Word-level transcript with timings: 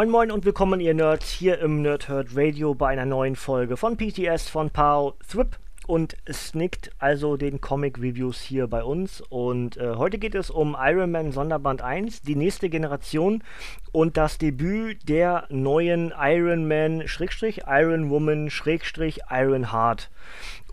Moin 0.00 0.08
Moin 0.08 0.30
und 0.30 0.46
willkommen 0.46 0.80
ihr 0.80 0.94
Nerds 0.94 1.30
hier 1.30 1.58
im 1.58 1.82
Nerdhurt 1.82 2.28
Radio 2.34 2.74
bei 2.74 2.88
einer 2.88 3.04
neuen 3.04 3.36
Folge 3.36 3.76
von 3.76 3.98
PTS 3.98 4.48
von 4.48 4.70
Pau 4.70 5.12
Thrip 5.30 5.58
und 5.86 6.16
Snicked, 6.32 6.90
also 6.98 7.36
den 7.36 7.60
Comic 7.60 7.98
Reviews 7.98 8.40
hier 8.40 8.66
bei 8.66 8.82
uns. 8.82 9.20
Und 9.20 9.76
äh, 9.76 9.96
heute 9.96 10.16
geht 10.16 10.34
es 10.34 10.48
um 10.48 10.74
Iron 10.80 11.10
Man 11.10 11.32
Sonderband 11.32 11.82
1, 11.82 12.22
die 12.22 12.34
nächste 12.34 12.70
Generation 12.70 13.44
und 13.92 14.16
das 14.16 14.38
Debüt 14.38 15.06
der 15.06 15.44
neuen 15.50 16.14
Iron 16.18 16.66
Man 16.66 17.06
Schrägstrich 17.06 17.64
Iron 17.66 18.08
Woman 18.08 18.48
Schrägstrich 18.48 19.20
Iron 19.28 19.70
Heart. 19.70 20.08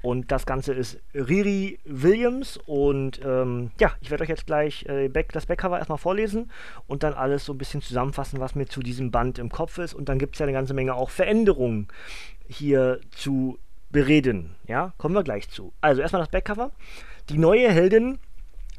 Und 0.01 0.31
das 0.31 0.45
Ganze 0.45 0.73
ist 0.73 0.99
Riri 1.13 1.79
Williams. 1.85 2.59
Und 2.65 3.21
ähm, 3.23 3.71
ja, 3.79 3.93
ich 4.01 4.11
werde 4.11 4.23
euch 4.23 4.29
jetzt 4.29 4.45
gleich 4.45 4.85
äh, 4.87 5.07
Back, 5.09 5.31
das 5.33 5.45
Backcover 5.45 5.77
erstmal 5.77 5.97
vorlesen 5.97 6.51
und 6.87 7.03
dann 7.03 7.13
alles 7.13 7.45
so 7.45 7.53
ein 7.53 7.57
bisschen 7.57 7.81
zusammenfassen, 7.81 8.39
was 8.39 8.55
mir 8.55 8.65
zu 8.65 8.81
diesem 8.81 9.11
Band 9.11 9.39
im 9.39 9.49
Kopf 9.49 9.77
ist. 9.77 9.93
Und 9.93 10.09
dann 10.09 10.19
gibt 10.19 10.35
es 10.35 10.39
ja 10.39 10.45
eine 10.45 10.53
ganze 10.53 10.73
Menge 10.73 10.95
auch 10.95 11.09
Veränderungen 11.09 11.87
hier 12.47 12.99
zu 13.11 13.59
bereden. 13.89 14.55
Ja, 14.67 14.93
kommen 14.97 15.15
wir 15.15 15.23
gleich 15.23 15.49
zu. 15.49 15.73
Also 15.81 16.01
erstmal 16.01 16.21
das 16.21 16.29
Backcover. 16.31 16.71
Die 17.29 17.37
neue 17.37 17.69
Heldin 17.69 18.19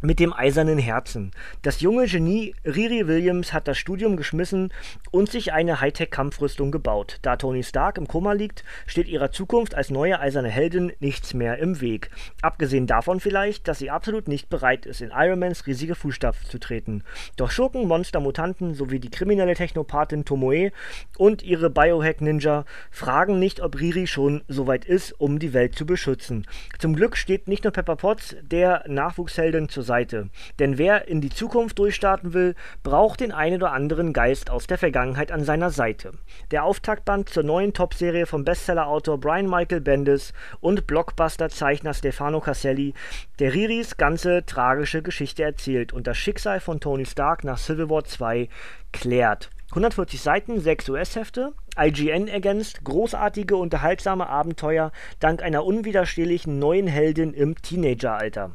mit 0.00 0.20
dem 0.20 0.32
eisernen 0.32 0.78
Herzen. 0.78 1.32
Das 1.62 1.80
junge 1.80 2.06
Genie 2.06 2.54
Riri 2.64 3.06
Williams 3.08 3.52
hat 3.52 3.66
das 3.66 3.78
Studium 3.78 4.16
geschmissen 4.16 4.72
und 5.10 5.30
sich 5.30 5.52
eine 5.52 5.80
Hightech-Kampfrüstung 5.80 6.70
gebaut. 6.70 7.18
Da 7.22 7.36
Tony 7.36 7.62
Stark 7.62 7.98
im 7.98 8.06
Koma 8.06 8.32
liegt, 8.32 8.64
steht 8.86 9.08
ihrer 9.08 9.32
Zukunft 9.32 9.74
als 9.74 9.90
neue 9.90 10.20
eiserne 10.20 10.48
Heldin 10.48 10.92
nichts 11.00 11.34
mehr 11.34 11.58
im 11.58 11.80
Weg. 11.80 12.10
Abgesehen 12.42 12.86
davon 12.86 13.20
vielleicht, 13.20 13.66
dass 13.66 13.78
sie 13.78 13.90
absolut 13.90 14.28
nicht 14.28 14.48
bereit 14.48 14.86
ist, 14.86 15.00
in 15.00 15.10
Iron 15.14 15.38
Mans 15.38 15.66
riesige 15.66 15.94
Fußstapfen 15.94 16.48
zu 16.48 16.58
treten. 16.58 17.02
Doch 17.36 17.50
Schurken, 17.50 17.88
Monster, 17.88 18.20
Mutanten 18.20 18.74
sowie 18.74 19.00
die 19.00 19.10
kriminelle 19.10 19.54
Technopathin 19.54 20.24
Tomoe 20.24 20.70
und 21.16 21.42
ihre 21.42 21.70
Biohack-Ninja 21.70 22.64
fragen 22.90 23.38
nicht, 23.38 23.60
ob 23.60 23.78
Riri 23.80 24.06
schon 24.06 24.42
soweit 24.48 24.84
ist, 24.84 25.20
um 25.20 25.38
die 25.38 25.52
Welt 25.52 25.74
zu 25.74 25.86
beschützen. 25.86 26.46
Zum 26.78 26.94
Glück 26.94 27.16
steht 27.16 27.48
nicht 27.48 27.64
nur 27.64 27.72
Pepper 27.72 27.96
Potts 27.96 28.36
der 28.42 28.84
Nachwuchsheldin 28.86 29.68
zur 29.68 29.82
Seite. 29.88 30.28
Denn 30.60 30.78
wer 30.78 31.08
in 31.08 31.20
die 31.20 31.30
Zukunft 31.30 31.78
durchstarten 31.78 32.34
will, 32.34 32.54
braucht 32.84 33.20
den 33.20 33.32
einen 33.32 33.56
oder 33.56 33.72
anderen 33.72 34.12
Geist 34.12 34.50
aus 34.50 34.68
der 34.68 34.78
Vergangenheit 34.78 35.32
an 35.32 35.42
seiner 35.42 35.70
Seite. 35.70 36.12
Der 36.52 36.62
Auftaktband 36.62 37.30
zur 37.30 37.42
neuen 37.42 37.72
Top-Serie 37.72 38.26
vom 38.26 38.44
Bestsellerautor 38.44 39.18
Brian 39.18 39.48
Michael 39.48 39.80
Bendis 39.80 40.32
und 40.60 40.86
Blockbuster-Zeichner 40.86 41.94
Stefano 41.94 42.40
Caselli, 42.40 42.94
der 43.38 43.54
Riris 43.54 43.96
ganze 43.96 44.44
tragische 44.44 45.02
Geschichte 45.02 45.42
erzählt 45.42 45.92
und 45.92 46.06
das 46.06 46.18
Schicksal 46.18 46.60
von 46.60 46.80
Tony 46.80 47.06
Stark 47.06 47.42
nach 47.42 47.58
Civil 47.58 47.88
War 47.88 48.04
2 48.04 48.48
klärt. 48.92 49.50
140 49.70 50.22
Seiten, 50.22 50.60
6 50.60 50.88
US-Hefte, 50.88 51.52
IGN 51.78 52.26
ergänzt, 52.26 52.84
großartige, 52.84 53.56
unterhaltsame 53.56 54.26
Abenteuer 54.26 54.92
dank 55.20 55.42
einer 55.42 55.64
unwiderstehlichen 55.64 56.58
neuen 56.58 56.86
Heldin 56.86 57.34
im 57.34 57.54
Teenageralter. 57.60 58.52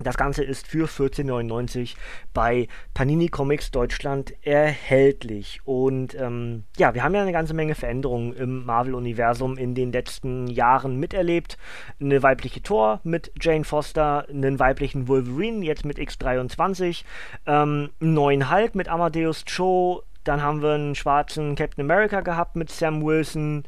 Das 0.00 0.16
Ganze 0.16 0.44
ist 0.44 0.68
für 0.68 0.86
14,99 0.86 1.96
bei 2.32 2.68
Panini 2.94 3.28
Comics 3.28 3.70
Deutschland 3.70 4.32
erhältlich. 4.42 5.60
Und 5.64 6.14
ähm, 6.14 6.64
ja, 6.76 6.94
wir 6.94 7.02
haben 7.02 7.14
ja 7.14 7.22
eine 7.22 7.32
ganze 7.32 7.54
Menge 7.54 7.74
Veränderungen 7.74 8.32
im 8.34 8.64
Marvel-Universum 8.64 9.58
in 9.58 9.74
den 9.74 9.90
letzten 9.90 10.46
Jahren 10.46 11.00
miterlebt. 11.00 11.58
Eine 12.00 12.22
weibliche 12.22 12.62
Thor 12.62 13.00
mit 13.02 13.32
Jane 13.40 13.64
Foster, 13.64 14.26
einen 14.28 14.58
weiblichen 14.58 15.08
Wolverine 15.08 15.64
jetzt 15.64 15.84
mit 15.84 15.98
X23, 15.98 17.04
ähm, 17.46 17.90
einen 18.00 18.14
neuen 18.14 18.50
Hulk 18.50 18.76
mit 18.76 18.88
Amadeus 18.88 19.44
Cho, 19.44 20.04
dann 20.28 20.42
haben 20.42 20.62
wir 20.62 20.74
einen 20.74 20.94
schwarzen 20.94 21.54
Captain 21.54 21.84
America 21.84 22.20
gehabt 22.20 22.54
mit 22.54 22.70
Sam 22.70 23.02
Wilson. 23.02 23.64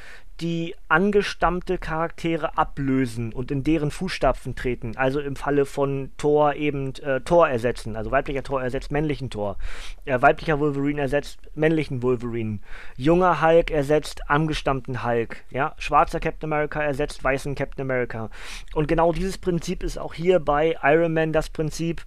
die 0.41 0.75
angestammte 0.87 1.77
Charaktere 1.77 2.57
ablösen 2.57 3.33
und 3.33 3.51
in 3.51 3.63
deren 3.63 3.91
Fußstapfen 3.91 4.55
treten. 4.55 4.97
Also 4.97 5.19
im 5.19 5.35
Falle 5.35 5.65
von 5.65 6.11
Thor 6.17 6.55
eben 6.55 6.95
äh, 6.95 7.21
Thor 7.21 7.47
ersetzen. 7.47 7.95
Also 7.95 8.11
weiblicher 8.11 8.43
Thor 8.43 8.61
ersetzt 8.61 8.91
männlichen 8.91 9.29
Thor. 9.29 9.57
Äh, 10.05 10.21
weiblicher 10.21 10.59
Wolverine 10.59 11.01
ersetzt 11.01 11.39
männlichen 11.55 12.01
Wolverine. 12.01 12.59
Junger 12.97 13.41
Hulk 13.41 13.69
ersetzt 13.69 14.29
angestammten 14.29 15.03
Hulk. 15.03 15.43
Ja? 15.51 15.75
Schwarzer 15.77 16.19
Captain 16.19 16.51
America 16.51 16.81
ersetzt 16.81 17.23
weißen 17.23 17.53
Captain 17.55 17.81
America. 17.81 18.29
Und 18.73 18.87
genau 18.87 19.13
dieses 19.13 19.37
Prinzip 19.37 19.83
ist 19.83 19.97
auch 19.97 20.13
hier 20.13 20.39
bei 20.39 20.75
Iron 20.81 21.13
Man 21.13 21.31
das 21.31 21.49
Prinzip. 21.49 22.03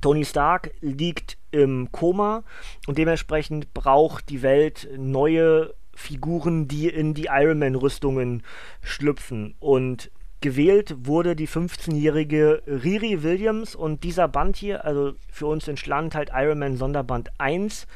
Tony 0.00 0.24
Stark 0.24 0.72
liegt 0.80 1.36
im 1.50 1.90
Koma 1.92 2.44
und 2.86 2.96
dementsprechend 2.98 3.74
braucht 3.74 4.30
die 4.30 4.42
Welt 4.42 4.88
neue 4.96 5.74
Figuren, 5.94 6.68
die 6.68 6.88
in 6.88 7.14
die 7.14 7.28
Iron 7.30 7.58
Man-Rüstungen 7.58 8.42
schlüpfen. 8.82 9.54
Und 9.60 10.10
gewählt 10.42 10.94
wurde 11.06 11.34
die 11.34 11.48
15-jährige 11.48 12.62
Riri 12.66 13.22
Williams 13.22 13.74
und 13.74 14.04
dieser 14.04 14.28
Band 14.28 14.56
hier, 14.56 14.84
also 14.84 15.14
für 15.30 15.46
uns 15.46 15.68
entstand 15.68 16.14
halt 16.14 16.30
Iron 16.34 16.58
Man 16.58 16.76
Sonderband 16.76 17.30
1. 17.38 17.86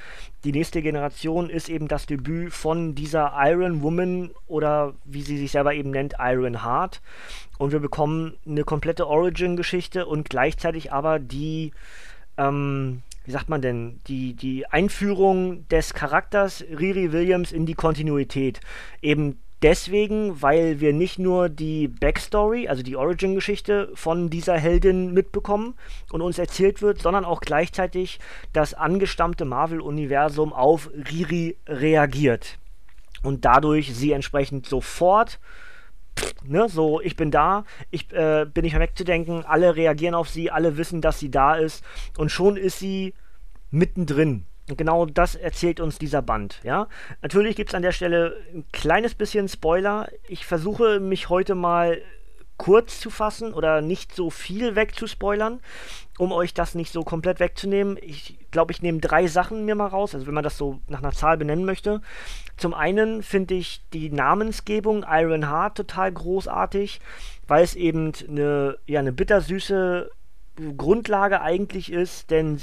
Die 0.45 0.53
nächste 0.53 0.81
Generation 0.81 1.51
ist 1.51 1.69
eben 1.69 1.89
das 1.89 2.07
Debüt 2.07 2.53
von 2.53 2.95
dieser 2.95 3.33
Iron 3.37 3.83
Woman 3.83 4.31
oder 4.47 4.95
wie 5.05 5.23
sie 5.23 5.37
sich 5.37 5.51
selber 5.51 5.75
eben 5.75 5.91
nennt, 5.91 6.15
Iron 6.19 6.65
Heart. 6.65 7.03
Und 7.59 7.73
wir 7.73 7.81
bekommen 7.81 8.37
eine 8.47 8.65
komplette 8.65 9.07
Origin-Geschichte 9.07 10.07
und 10.07 10.31
gleichzeitig 10.31 10.93
aber 10.93 11.19
die 11.19 11.73
ähm, 12.39 13.03
wie 13.27 13.33
sagt 13.33 13.49
man 13.49 13.61
denn, 13.61 14.01
die, 14.07 14.35
die 14.35 14.67
Einführung 14.67 15.67
des 15.69 15.95
Charakters 15.95 16.65
Riri 16.71 17.13
Williams 17.13 17.53
in 17.53 17.67
die 17.67 17.75
Kontinuität. 17.75 18.61
Eben 19.03 19.41
deswegen, 19.63 20.41
weil 20.41 20.81
wir 20.81 20.93
nicht 20.93 21.19
nur 21.19 21.49
die 21.49 21.89
Backstory, 21.89 22.69
also 22.69 22.85
die 22.85 22.95
Origin-Geschichte 22.95 23.91
von 23.95 24.31
dieser 24.31 24.57
Heldin 24.57 25.13
mitbekommen 25.13 25.75
und 26.13 26.23
uns 26.23 26.39
erzählt 26.39 26.83
wird, 26.83 27.03
sondern 27.03 27.25
auch 27.25 27.41
gleichzeitig 27.41 28.21
das 28.53 28.75
angestammte 28.75 29.45
Marvel-Universum 29.45 30.53
auf 30.53 30.89
Riri 30.95 31.57
reagiert. 31.67 32.59
Und 33.25 33.45
dadurch 33.45 33.93
sie 33.93 34.13
entsprechend 34.13 34.67
sofort 34.67 35.41
ne, 36.45 36.69
so, 36.69 37.01
ich 37.01 37.17
bin 37.17 37.31
da, 37.31 37.65
ich 37.91 38.13
äh, 38.13 38.47
bin 38.53 38.63
nicht 38.63 38.73
mehr 38.73 38.83
wegzudenken, 38.83 39.45
alle 39.45 39.77
reagieren 39.77 40.15
auf 40.15 40.29
sie, 40.29 40.51
alle 40.51 40.77
wissen, 40.77 41.01
dass 41.01 41.19
sie 41.19 41.31
da 41.31 41.55
ist 41.55 41.85
und 42.17 42.31
schon 42.31 42.57
ist 42.57 42.79
sie 42.79 43.15
mittendrin. 43.71 44.47
Und 44.69 44.79
genau 44.79 45.07
das 45.07 45.37
erzählt 45.37 45.79
uns 45.79 45.99
dieser 45.99 46.23
Band, 46.23 46.61
ja. 46.65 46.89
Natürlich 47.23 47.55
gibt 47.55 47.71
es 47.71 47.75
an 47.75 47.83
der 47.83 47.93
Stelle 47.93 48.37
ein 48.53 48.65
kleines 48.73 49.15
bisschen 49.15 49.49
Spoiler. 49.49 50.09
Ich 50.29 50.45
versuche 50.45 50.99
mich 50.99 51.29
heute 51.29 51.55
mal 51.55 52.01
kurz 52.57 53.01
zu 53.01 53.11
fassen 53.11 53.53
oder 53.53 53.81
nicht 53.81 54.15
so 54.15 54.31
viel 54.31 54.77
wegzuspoilern, 54.77 55.61
um 56.19 56.33
euch 56.33 56.55
das 56.55 56.75
nicht 56.75 56.93
so 56.93 57.03
komplett 57.03 57.41
wegzunehmen. 57.41 57.99
Ich 58.01 58.39
glaube, 58.51 58.73
ich 58.73 58.83
nehme 58.83 59.01
drei 59.01 59.27
Sachen 59.27 59.65
mir 59.65 59.75
mal 59.75 59.87
raus, 59.87 60.15
also 60.15 60.27
wenn 60.27 60.35
man 60.35 60.45
das 60.45 60.57
so 60.57 60.81
nach 60.89 61.01
einer 61.03 61.13
Zahl 61.13 61.37
benennen 61.37 61.65
möchte. 61.65 62.01
Zum 62.57 62.73
einen 62.73 63.23
finde 63.23 63.55
ich 63.55 63.83
die 63.93 64.11
Namensgebung 64.11 65.05
Iron 65.09 65.51
Heart 65.51 65.77
total 65.77 66.13
großartig, 66.13 67.01
weil 67.47 67.63
es 67.63 67.75
eben 67.75 68.13
eine, 68.29 68.79
ja, 68.87 69.01
eine 69.01 69.13
bittersüße 69.13 70.11
Grundlage 70.77 71.43
eigentlich 71.43 71.93
ist, 71.93 72.31
denn 72.31 72.59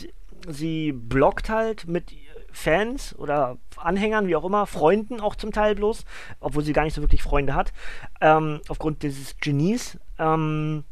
sie 0.48 0.92
blockt 0.92 1.50
halt 1.50 1.88
mit 1.88 2.12
Fans 2.53 3.17
oder 3.17 3.57
Anhängern, 3.75 4.27
wie 4.27 4.35
auch 4.35 4.45
immer, 4.45 4.65
Freunden 4.65 5.19
auch 5.19 5.35
zum 5.35 5.51
Teil 5.51 5.75
bloß, 5.75 6.05
obwohl 6.39 6.63
sie 6.63 6.73
gar 6.73 6.83
nicht 6.83 6.94
so 6.94 7.01
wirklich 7.01 7.23
Freunde 7.23 7.55
hat, 7.55 7.73
ähm, 8.21 8.61
aufgrund 8.69 9.03
dieses 9.03 9.38
Genies. 9.38 10.00
Ähm, 10.19 10.83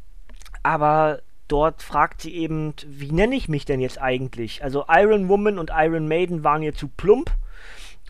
aber 0.63 1.21
dort 1.47 1.81
fragt 1.81 2.21
sie 2.21 2.33
eben, 2.35 2.73
wie 2.85 3.11
nenne 3.11 3.35
ich 3.35 3.47
mich 3.47 3.65
denn 3.65 3.79
jetzt 3.79 4.01
eigentlich? 4.01 4.63
Also 4.63 4.85
Iron 4.89 5.29
Woman 5.29 5.59
und 5.59 5.71
Iron 5.73 6.07
Maiden 6.07 6.43
waren 6.43 6.63
ihr 6.63 6.73
zu 6.73 6.87
plump. 6.87 7.31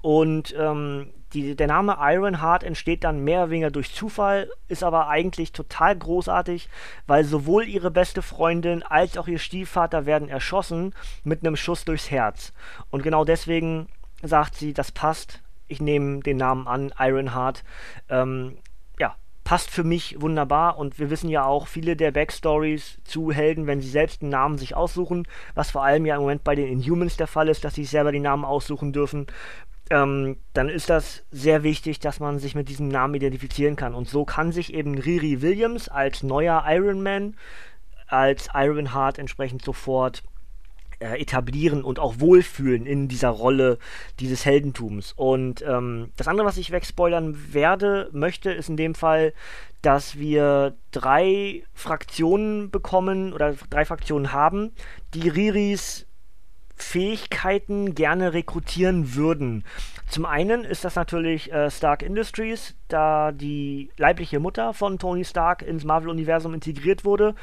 Und 0.02 0.56
ähm, 0.58 1.12
die, 1.34 1.56
der 1.56 1.68
Name 1.68 1.98
Ironheart 2.00 2.64
entsteht 2.64 3.04
dann 3.04 3.24
mehr 3.24 3.44
oder 3.44 3.52
weniger 3.52 3.72
durch 3.72 3.94
Zufall, 3.94 4.50
ist 4.68 4.84
aber 4.84 5.08
eigentlich 5.08 5.52
total 5.54 5.96
großartig, 5.96 6.70
weil 7.08 7.24
sowohl 7.24 7.68
ihre 7.68 7.92
beste 7.92 8.22
Freundin 8.22 8.84
als 8.84 9.18
auch 9.18 9.28
ihr 9.28 9.40
Stiefvater 9.40 10.06
werden 10.06 10.30
erschossen 10.30 10.94
mit 11.24 11.46
einem 11.46 11.56
Schuss 11.56 11.86
durchs 11.86 12.12
Herz. 12.12 12.52
Und 12.90 13.04
genau 13.04 13.24
deswegen 13.24 13.88
sagt 14.24 14.56
sie, 14.56 14.74
das 14.74 14.92
passt. 14.92 15.42
Ich 15.68 15.82
nehme 15.82 16.20
den 16.20 16.38
Namen 16.38 16.68
an, 16.68 16.94
Ironheart. 17.00 17.64
Ähm, 18.10 18.58
ja, 19.00 19.16
passt 19.46 19.70
für 19.70 19.86
mich 19.86 20.20
wunderbar 20.20 20.78
und 20.78 21.00
wir 21.00 21.10
wissen 21.10 21.30
ja 21.30 21.46
auch 21.46 21.68
viele 21.68 21.96
der 21.96 22.12
Backstories 22.12 22.98
zu 23.06 23.32
Helden, 23.32 23.68
wenn 23.68 23.80
sie 23.80 23.90
selbst 23.90 24.22
einen 24.22 24.32
Namen 24.32 24.58
sich 24.58 24.76
aussuchen, 24.76 25.26
was 25.56 25.72
vor 25.72 25.84
allem 25.84 26.06
ja 26.06 26.16
im 26.16 26.22
Moment 26.22 26.44
bei 26.44 26.56
den 26.56 26.68
Inhumans 26.68 27.16
der 27.16 27.28
Fall 27.28 27.48
ist, 27.48 27.64
dass 27.64 27.76
sie 27.76 27.86
selber 27.86 28.12
die 28.12 28.20
Namen 28.20 28.44
aussuchen 28.44 28.92
dürfen 28.92 29.28
ähm, 29.92 30.38
dann 30.54 30.70
ist 30.70 30.90
das 30.90 31.24
sehr 31.32 31.64
wichtig, 31.64 32.00
dass 32.00 32.20
man 32.20 32.40
sich 32.40 32.56
mit 32.56 32.70
diesem 32.70 32.88
Namen 32.88 33.14
identifizieren 33.14 33.76
kann. 33.76 33.94
Und 33.94 34.08
so 34.08 34.24
kann 34.26 34.52
sich 34.52 34.74
eben 34.74 34.98
Riri 34.98 35.42
Williams 35.42 35.90
als 35.90 36.24
neuer 36.24 36.64
Iron 36.68 37.04
Man, 37.04 37.36
als 38.08 38.50
Ironheart 38.54 39.20
entsprechend 39.20 39.64
sofort 39.64 40.24
äh, 41.00 41.20
etablieren 41.20 41.84
und 41.84 42.00
auch 42.00 42.20
wohlfühlen 42.20 42.86
in 42.86 43.10
dieser 43.10 43.30
Rolle 43.30 43.80
dieses 44.20 44.46
Heldentums. 44.46 45.12
Und 45.14 45.62
ähm, 45.68 46.12
das 46.16 46.28
andere, 46.30 46.48
was 46.48 46.58
ich 46.58 46.72
wegspoilern 46.72 47.54
werde, 47.54 48.10
möchte, 48.14 48.52
ist 48.52 48.70
in 48.70 48.78
dem 48.78 48.96
Fall, 48.96 49.34
dass 49.82 50.18
wir 50.18 50.78
drei 50.92 51.64
Fraktionen 51.74 52.72
bekommen 52.72 53.34
oder 53.34 53.56
drei 53.70 53.84
Fraktionen 53.84 54.32
haben, 54.32 54.72
die 55.14 55.28
Riris 55.28 56.08
Fähigkeiten 56.84 57.96
gerne 57.96 58.34
rekrutieren 58.34 59.16
würden. 59.16 59.64
Zum 60.08 60.26
einen 60.26 60.64
ist 60.64 60.84
das 60.84 60.96
natürlich 60.96 61.52
äh, 61.52 61.70
Stark 61.72 62.04
Industries, 62.04 62.76
da 62.88 63.32
die 63.32 63.90
leibliche 63.98 64.40
Mutter 64.40 64.74
von 64.74 65.00
Tony 65.00 65.24
Stark 65.24 65.62
ins 65.62 65.84
Marvel-Universum 65.84 66.54
integriert 66.54 67.06
wurde. 67.06 67.36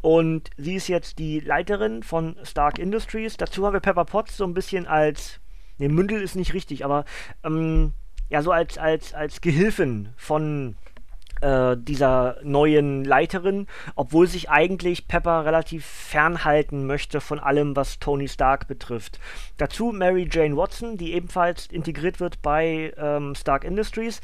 Und 0.00 0.50
sie 0.56 0.74
ist 0.74 0.88
jetzt 0.88 1.18
die 1.18 1.40
Leiterin 1.40 2.02
von 2.02 2.36
Stark 2.42 2.78
Industries. 2.78 3.36
Dazu 3.36 3.64
haben 3.64 3.72
wir 3.72 3.80
Pepper 3.80 4.04
Potts 4.04 4.36
so 4.36 4.44
ein 4.44 4.54
bisschen 4.54 4.86
als. 4.86 5.40
Ne, 5.78 5.88
Mündel 5.88 6.20
ist 6.20 6.36
nicht 6.36 6.52
richtig, 6.52 6.84
aber 6.84 7.04
ähm, 7.42 7.94
ja, 8.28 8.42
so 8.42 8.52
als, 8.52 8.78
als, 8.78 9.14
als 9.14 9.40
Gehilfin 9.40 10.10
von 10.16 10.76
äh, 11.44 11.76
dieser 11.76 12.36
neuen 12.42 13.04
Leiterin, 13.04 13.66
obwohl 13.94 14.26
sich 14.26 14.48
eigentlich 14.48 15.06
Pepper 15.06 15.44
relativ 15.44 15.84
fernhalten 15.84 16.86
möchte 16.86 17.20
von 17.20 17.38
allem, 17.38 17.76
was 17.76 17.98
Tony 17.98 18.28
Stark 18.28 18.66
betrifft. 18.66 19.20
Dazu 19.58 19.92
Mary 19.92 20.26
Jane 20.30 20.56
Watson, 20.56 20.96
die 20.96 21.12
ebenfalls 21.12 21.66
integriert 21.66 22.18
wird 22.18 22.40
bei 22.40 22.94
ähm, 22.96 23.34
Stark 23.34 23.64
Industries. 23.64 24.20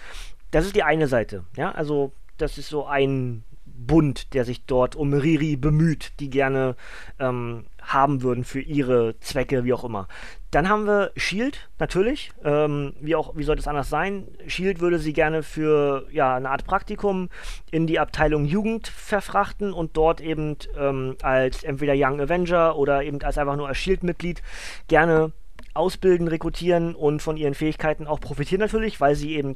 Das 0.51 0.65
ist 0.65 0.75
die 0.75 0.83
eine 0.83 1.07
Seite. 1.07 1.45
Ja, 1.57 1.73
also 1.73 2.13
das 2.39 2.57
ist 2.57 2.69
so 2.69 2.87
ein 2.87 3.45
Bund, 3.87 4.35
der 4.35 4.45
sich 4.45 4.65
dort 4.67 4.97
um 4.97 5.13
Riri 5.13 5.57
bemüht, 5.57 6.13
die 6.21 6.31
gerne 6.31 6.77
ähm, 7.19 7.65
haben 7.83 8.23
würden 8.23 8.45
für 8.45 8.61
ihre 8.61 9.19
Zwecke, 9.21 9.65
wie 9.65 9.73
auch 9.73 9.85
immer. 9.85 10.07
Dann 10.51 10.69
haben 10.69 10.87
wir 10.87 11.13
Shield, 11.17 11.69
natürlich. 11.79 12.33
Ähm, 12.45 12.95
wie 13.01 13.15
auch, 13.15 13.37
wie 13.37 13.45
sollte 13.45 13.61
es 13.61 13.69
anders 13.69 13.89
sein? 13.89 14.27
Shield 14.47 14.81
würde 14.81 14.99
sie 14.99 15.13
gerne 15.13 15.43
für 15.43 16.07
ja, 16.11 16.35
eine 16.35 16.51
Art 16.51 16.65
Praktikum 16.65 17.29
in 17.71 17.87
die 17.87 17.99
Abteilung 17.99 18.45
Jugend 18.45 18.89
verfrachten 18.89 19.73
und 19.73 19.97
dort 19.97 20.21
eben 20.21 20.57
ähm, 20.77 21.17
als 21.23 21.63
entweder 21.63 21.95
Young 21.97 22.21
Avenger 22.21 22.77
oder 22.77 23.03
eben 23.03 23.23
als 23.23 23.39
einfach 23.39 23.57
nur 23.57 23.69
als 23.69 23.79
Shield-Mitglied 23.79 24.43
gerne 24.89 25.33
ausbilden, 25.75 26.27
rekrutieren 26.29 26.95
und 26.95 27.23
von 27.23 27.37
ihren 27.37 27.55
Fähigkeiten 27.55 28.07
auch 28.07 28.21
profitieren 28.21 28.61
natürlich, 28.61 29.01
weil 29.01 29.15
sie 29.15 29.37
eben 29.37 29.55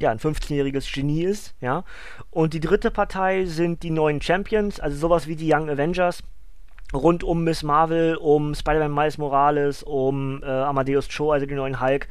ja, 0.00 0.10
ein 0.10 0.18
15-jähriges 0.18 0.92
Genie 0.92 1.24
ist, 1.24 1.54
ja. 1.60 1.84
Und 2.30 2.54
die 2.54 2.60
dritte 2.60 2.90
Partei 2.90 3.46
sind 3.46 3.82
die 3.82 3.90
neuen 3.90 4.22
Champions, 4.22 4.80
also 4.80 4.96
sowas 4.96 5.26
wie 5.26 5.36
die 5.36 5.52
Young 5.52 5.68
Avengers, 5.68 6.22
rund 6.92 7.24
um 7.24 7.44
Miss 7.44 7.62
Marvel, 7.62 8.16
um 8.16 8.54
Spider-Man 8.54 8.94
Miles 8.94 9.18
Morales, 9.18 9.82
um 9.82 10.42
äh, 10.42 10.46
Amadeus 10.46 11.08
Cho, 11.08 11.32
also 11.32 11.46
den 11.46 11.56
neuen 11.56 11.80
Hulk 11.80 12.08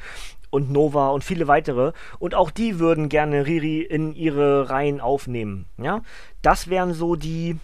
und 0.50 0.72
Nova 0.72 1.10
und 1.10 1.24
viele 1.24 1.48
weitere. 1.48 1.94
Und 2.20 2.36
auch 2.36 2.52
die 2.52 2.80
würden 2.80 3.10
gerne 3.10 3.46
Riri 3.46 3.82
in 3.82 4.14
ihre 4.14 4.70
Reihen 4.70 5.02
aufnehmen. 5.02 5.66
Ja, 5.78 6.02
das 6.42 6.70
wären 6.70 6.94
so 6.94 7.16
die 7.16 7.58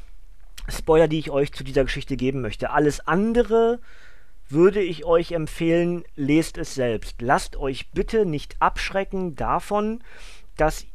Spoiler, 0.69 1.07
die 1.07 1.19
ich 1.19 1.29
euch 1.29 1.51
zu 1.51 1.63
dieser 1.63 1.83
Geschichte 1.83 2.15
geben 2.15 2.41
möchte. 2.41 2.71
Alles 2.71 3.05
andere 3.05 3.79
würde 4.53 4.81
ich 4.81 5.05
euch 5.05 5.31
empfehlen, 5.31 6.03
lest 6.15 6.57
es 6.57 6.75
selbst. 6.75 7.21
Lasst 7.21 7.57
euch 7.57 7.91
bitte 7.91 8.25
nicht 8.25 8.55
abschrecken 8.59 9.35
davon, 9.35 10.03
dass 10.57 10.85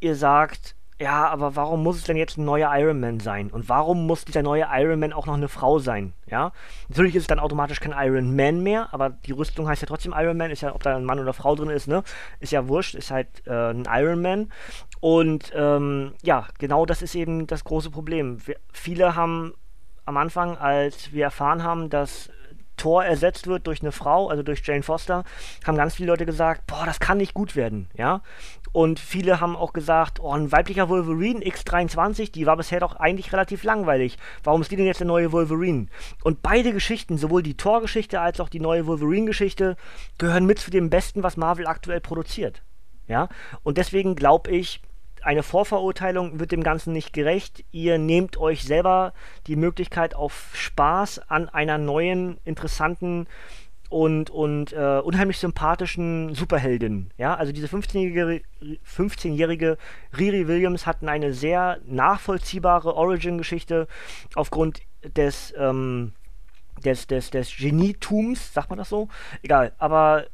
ihr 0.00 0.14
sagt, 0.14 0.74
ja, 1.00 1.28
aber 1.28 1.56
warum 1.56 1.82
muss 1.82 1.96
es 1.96 2.04
denn 2.04 2.18
jetzt 2.18 2.36
ein 2.36 2.44
neuer 2.44 2.70
Iron 2.78 3.00
Man 3.00 3.20
sein? 3.20 3.50
Und 3.50 3.70
warum 3.70 4.06
muss 4.06 4.26
dieser 4.26 4.42
neue 4.42 4.66
Iron 4.70 5.00
Man 5.00 5.14
auch 5.14 5.24
noch 5.24 5.34
eine 5.34 5.48
Frau 5.48 5.78
sein? 5.78 6.12
Ja, 6.26 6.52
natürlich 6.88 7.16
ist 7.16 7.22
es 7.22 7.26
dann 7.26 7.38
automatisch 7.38 7.80
kein 7.80 7.94
Iron 7.96 8.36
Man 8.36 8.62
mehr, 8.62 8.92
aber 8.92 9.08
die 9.08 9.32
Rüstung 9.32 9.66
heißt 9.66 9.80
ja 9.80 9.88
trotzdem 9.88 10.12
Iron 10.14 10.36
Man, 10.36 10.50
ist 10.50 10.60
ja, 10.60 10.74
ob 10.74 10.82
da 10.82 10.94
ein 10.94 11.06
Mann 11.06 11.18
oder 11.18 11.32
Frau 11.32 11.56
drin 11.56 11.70
ist, 11.70 11.88
ne? 11.88 12.02
Ist 12.38 12.52
ja 12.52 12.68
wurscht, 12.68 12.94
ist 12.94 13.10
halt 13.10 13.28
äh, 13.46 13.70
ein 13.70 13.88
Iron 13.90 14.20
Man. 14.20 14.52
Und 15.00 15.50
ähm, 15.54 16.12
ja, 16.22 16.46
genau 16.58 16.84
das 16.84 17.00
ist 17.00 17.14
eben 17.14 17.46
das 17.46 17.64
große 17.64 17.90
Problem. 17.90 18.46
Wir, 18.46 18.56
viele 18.70 19.16
haben 19.16 19.54
am 20.04 20.18
Anfang, 20.18 20.58
als 20.58 21.14
wir 21.14 21.24
erfahren 21.24 21.62
haben, 21.62 21.88
dass 21.88 22.28
Thor 22.80 23.04
ersetzt 23.04 23.46
wird 23.46 23.66
durch 23.66 23.82
eine 23.82 23.92
Frau, 23.92 24.28
also 24.28 24.42
durch 24.42 24.62
Jane 24.64 24.82
Foster, 24.82 25.24
haben 25.66 25.76
ganz 25.76 25.96
viele 25.96 26.08
Leute 26.08 26.24
gesagt, 26.24 26.66
boah, 26.66 26.86
das 26.86 26.98
kann 26.98 27.18
nicht 27.18 27.34
gut 27.34 27.54
werden, 27.54 27.90
ja. 27.94 28.22
Und 28.72 28.98
viele 28.98 29.40
haben 29.40 29.54
auch 29.54 29.72
gesagt, 29.72 30.18
oh, 30.20 30.32
ein 30.32 30.50
weiblicher 30.50 30.88
Wolverine 30.88 31.44
X23, 31.44 32.32
die 32.32 32.46
war 32.46 32.56
bisher 32.56 32.80
doch 32.80 32.96
eigentlich 32.96 33.32
relativ 33.32 33.64
langweilig. 33.64 34.16
Warum 34.44 34.62
ist 34.62 34.70
die 34.70 34.76
denn 34.76 34.86
jetzt 34.86 35.00
der 35.00 35.06
neue 35.06 35.30
Wolverine? 35.32 35.88
Und 36.24 36.40
beide 36.40 36.72
Geschichten, 36.72 37.18
sowohl 37.18 37.42
die 37.42 37.56
Thor-Geschichte 37.56 38.20
als 38.20 38.40
auch 38.40 38.48
die 38.48 38.60
neue 38.60 38.86
Wolverine-Geschichte, 38.86 39.76
gehören 40.18 40.46
mit 40.46 40.58
zu 40.58 40.70
dem 40.70 40.88
Besten, 40.88 41.22
was 41.22 41.36
Marvel 41.36 41.66
aktuell 41.66 42.00
produziert. 42.00 42.62
Ja? 43.08 43.28
Und 43.62 43.76
deswegen 43.76 44.16
glaube 44.16 44.50
ich, 44.50 44.80
eine 45.22 45.42
Vorverurteilung 45.42 46.40
wird 46.40 46.52
dem 46.52 46.62
Ganzen 46.62 46.92
nicht 46.92 47.12
gerecht. 47.12 47.64
Ihr 47.72 47.98
nehmt 47.98 48.36
euch 48.36 48.64
selber 48.64 49.12
die 49.46 49.56
Möglichkeit 49.56 50.14
auf 50.14 50.50
Spaß 50.54 51.30
an 51.30 51.48
einer 51.48 51.78
neuen, 51.78 52.38
interessanten 52.44 53.26
und, 53.90 54.30
und 54.30 54.72
äh, 54.72 55.00
unheimlich 55.02 55.38
sympathischen 55.38 56.34
Superheldin. 56.34 57.10
Ja, 57.18 57.34
also 57.34 57.52
diese 57.52 57.66
15-jährige 57.66 58.42
15 58.84 59.34
Riri 60.16 60.46
Williams 60.46 60.86
hatten 60.86 61.08
eine 61.08 61.32
sehr 61.32 61.80
nachvollziehbare 61.86 62.94
Origin-Geschichte 62.94 63.88
aufgrund 64.36 64.80
des, 65.16 65.52
ähm, 65.58 66.12
des, 66.84 67.08
des, 67.08 67.30
des 67.30 67.56
Genietums, 67.56 68.54
sagt 68.54 68.70
man 68.70 68.78
das 68.78 68.88
so? 68.88 69.08
Egal, 69.42 69.72
aber 69.78 70.26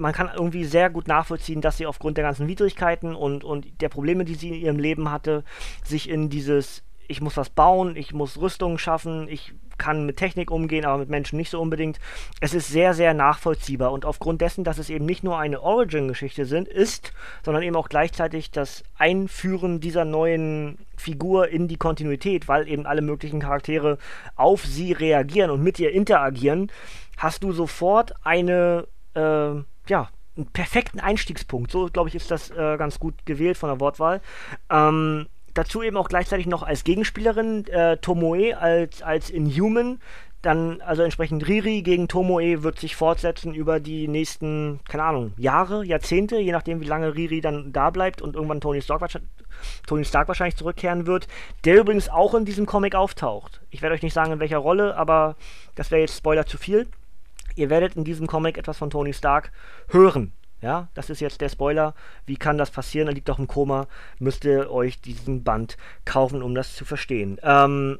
man 0.00 0.12
kann 0.12 0.30
irgendwie 0.34 0.64
sehr 0.64 0.90
gut 0.90 1.06
nachvollziehen, 1.06 1.60
dass 1.60 1.76
sie 1.76 1.86
aufgrund 1.86 2.16
der 2.16 2.24
ganzen 2.24 2.48
Widrigkeiten 2.48 3.14
und, 3.14 3.44
und 3.44 3.80
der 3.80 3.88
Probleme, 3.88 4.24
die 4.24 4.34
sie 4.34 4.48
in 4.48 4.54
ihrem 4.54 4.78
Leben 4.78 5.10
hatte, 5.10 5.44
sich 5.84 6.08
in 6.08 6.30
dieses 6.30 6.82
ich 7.10 7.20
muss 7.20 7.36
was 7.36 7.50
bauen, 7.50 7.96
ich 7.96 8.14
muss 8.14 8.40
Rüstungen 8.40 8.78
schaffen, 8.78 9.26
ich 9.28 9.52
kann 9.78 10.06
mit 10.06 10.18
Technik 10.18 10.50
umgehen, 10.50 10.84
aber 10.84 10.98
mit 10.98 11.08
Menschen 11.08 11.38
nicht 11.38 11.50
so 11.50 11.60
unbedingt. 11.60 11.98
Es 12.40 12.54
ist 12.54 12.68
sehr, 12.68 12.94
sehr 12.94 13.14
nachvollziehbar 13.14 13.90
und 13.90 14.04
aufgrund 14.04 14.40
dessen, 14.40 14.62
dass 14.62 14.78
es 14.78 14.90
eben 14.90 15.06
nicht 15.06 15.24
nur 15.24 15.38
eine 15.38 15.60
Origin-Geschichte 15.60 16.42
ist, 16.42 17.12
sondern 17.42 17.64
eben 17.64 17.74
auch 17.74 17.88
gleichzeitig 17.88 18.52
das 18.52 18.84
Einführen 18.96 19.80
dieser 19.80 20.04
neuen 20.04 20.78
Figur 20.96 21.48
in 21.48 21.66
die 21.66 21.78
Kontinuität, 21.78 22.46
weil 22.46 22.68
eben 22.68 22.86
alle 22.86 23.02
möglichen 23.02 23.40
Charaktere 23.40 23.98
auf 24.36 24.64
sie 24.64 24.92
reagieren 24.92 25.50
und 25.50 25.64
mit 25.64 25.80
ihr 25.80 25.90
interagieren, 25.90 26.70
hast 27.16 27.42
du 27.42 27.52
sofort 27.52 28.12
eine, 28.22 28.86
äh, 29.14 29.54
ja, 29.90 30.08
einen 30.36 30.46
perfekten 30.46 31.00
Einstiegspunkt. 31.00 31.70
So, 31.70 31.88
glaube 31.92 32.08
ich, 32.08 32.14
ist 32.14 32.30
das 32.30 32.50
äh, 32.50 32.76
ganz 32.78 32.98
gut 32.98 33.26
gewählt 33.26 33.58
von 33.58 33.68
der 33.68 33.80
Wortwahl. 33.80 34.20
Ähm, 34.70 35.26
dazu 35.52 35.82
eben 35.82 35.96
auch 35.96 36.08
gleichzeitig 36.08 36.46
noch 36.46 36.62
als 36.62 36.84
Gegenspielerin 36.84 37.66
äh, 37.66 37.98
Tomoe 37.98 38.56
als, 38.56 39.02
als 39.02 39.28
Inhuman. 39.28 40.00
Dann, 40.42 40.80
also 40.80 41.02
entsprechend 41.02 41.46
Riri 41.46 41.82
gegen 41.82 42.08
Tomoe 42.08 42.62
wird 42.62 42.78
sich 42.78 42.96
fortsetzen 42.96 43.52
über 43.52 43.78
die 43.78 44.08
nächsten, 44.08 44.80
keine 44.88 45.02
Ahnung, 45.02 45.34
Jahre, 45.36 45.84
Jahrzehnte, 45.84 46.38
je 46.38 46.52
nachdem, 46.52 46.80
wie 46.80 46.86
lange 46.86 47.14
Riri 47.14 47.42
dann 47.42 47.74
da 47.74 47.90
bleibt 47.90 48.22
und 48.22 48.36
irgendwann 48.36 48.62
Tony 48.62 48.80
Stark, 48.80 49.02
Tony 49.86 50.04
Stark 50.06 50.28
wahrscheinlich 50.28 50.56
zurückkehren 50.56 51.06
wird, 51.06 51.28
der 51.66 51.78
übrigens 51.78 52.08
auch 52.08 52.32
in 52.32 52.46
diesem 52.46 52.64
Comic 52.64 52.94
auftaucht. 52.94 53.60
Ich 53.68 53.82
werde 53.82 53.94
euch 53.94 54.02
nicht 54.02 54.14
sagen, 54.14 54.32
in 54.32 54.40
welcher 54.40 54.56
Rolle, 54.56 54.96
aber 54.96 55.36
das 55.74 55.90
wäre 55.90 56.00
jetzt 56.00 56.16
Spoiler 56.16 56.46
zu 56.46 56.56
viel. 56.56 56.86
Ihr 57.60 57.70
werdet 57.70 57.94
in 57.94 58.04
diesem 58.04 58.26
Comic 58.26 58.58
etwas 58.58 58.78
von 58.78 58.90
Tony 58.90 59.12
Stark 59.12 59.52
hören. 59.88 60.32
Ja, 60.62 60.88
das 60.94 61.08
ist 61.08 61.20
jetzt 61.20 61.40
der 61.40 61.48
Spoiler. 61.48 61.94
Wie 62.26 62.36
kann 62.36 62.58
das 62.58 62.70
passieren? 62.70 63.08
Er 63.08 63.14
liegt 63.14 63.28
doch 63.28 63.38
im 63.38 63.46
Koma. 63.46 63.86
Müsst 64.18 64.44
ihr 64.44 64.70
euch 64.70 65.00
diesen 65.00 65.42
Band 65.42 65.76
kaufen, 66.04 66.42
um 66.42 66.54
das 66.54 66.74
zu 66.74 66.84
verstehen. 66.84 67.38
Ähm, 67.42 67.98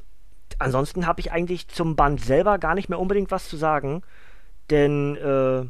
ansonsten 0.59 1.07
habe 1.07 1.21
ich 1.21 1.31
eigentlich 1.31 1.69
zum 1.69 1.95
Band 1.95 2.21
selber 2.21 2.59
gar 2.59 2.75
nicht 2.75 2.89
mehr 2.89 2.99
unbedingt 2.99 3.31
was 3.31 3.47
zu 3.47 3.57
sagen. 3.57 4.03
Denn 4.69 5.15
äh, 5.15 5.65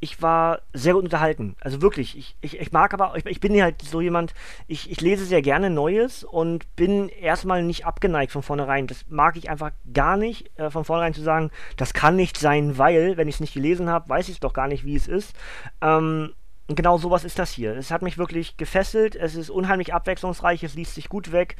ich 0.00 0.22
war 0.22 0.60
sehr 0.72 0.94
gut 0.94 1.04
unterhalten. 1.04 1.56
Also 1.60 1.82
wirklich, 1.82 2.16
ich, 2.16 2.36
ich, 2.40 2.60
ich 2.60 2.72
mag 2.72 2.94
aber, 2.94 3.16
ich, 3.16 3.26
ich 3.26 3.40
bin 3.40 3.60
halt 3.60 3.82
so 3.82 4.00
jemand, 4.00 4.32
ich, 4.66 4.90
ich 4.90 5.00
lese 5.00 5.24
sehr 5.24 5.42
gerne 5.42 5.70
Neues 5.70 6.24
und 6.24 6.74
bin 6.76 7.08
erstmal 7.08 7.62
nicht 7.62 7.84
abgeneigt 7.84 8.32
von 8.32 8.42
vornherein. 8.42 8.86
Das 8.86 9.06
mag 9.08 9.36
ich 9.36 9.50
einfach 9.50 9.72
gar 9.92 10.16
nicht, 10.16 10.56
äh, 10.58 10.70
von 10.70 10.84
vornherein 10.84 11.14
zu 11.14 11.22
sagen, 11.22 11.50
das 11.76 11.94
kann 11.94 12.16
nicht 12.16 12.38
sein, 12.38 12.78
weil, 12.78 13.16
wenn 13.16 13.28
ich 13.28 13.36
es 13.36 13.40
nicht 13.40 13.54
gelesen 13.54 13.88
habe, 13.88 14.08
weiß 14.08 14.28
ich 14.28 14.34
es 14.34 14.40
doch 14.40 14.52
gar 14.52 14.68
nicht, 14.68 14.84
wie 14.84 14.96
es 14.96 15.08
ist. 15.08 15.34
Ähm, 15.80 16.32
und 16.68 16.76
genau 16.76 16.98
sowas 16.98 17.24
ist 17.24 17.38
das 17.38 17.50
hier. 17.50 17.76
Es 17.76 17.90
hat 17.90 18.02
mich 18.02 18.18
wirklich 18.18 18.58
gefesselt, 18.58 19.16
es 19.16 19.34
ist 19.34 19.48
unheimlich 19.48 19.94
abwechslungsreich, 19.94 20.62
es 20.62 20.74
liest 20.74 20.94
sich 20.94 21.08
gut 21.08 21.32
weg, 21.32 21.56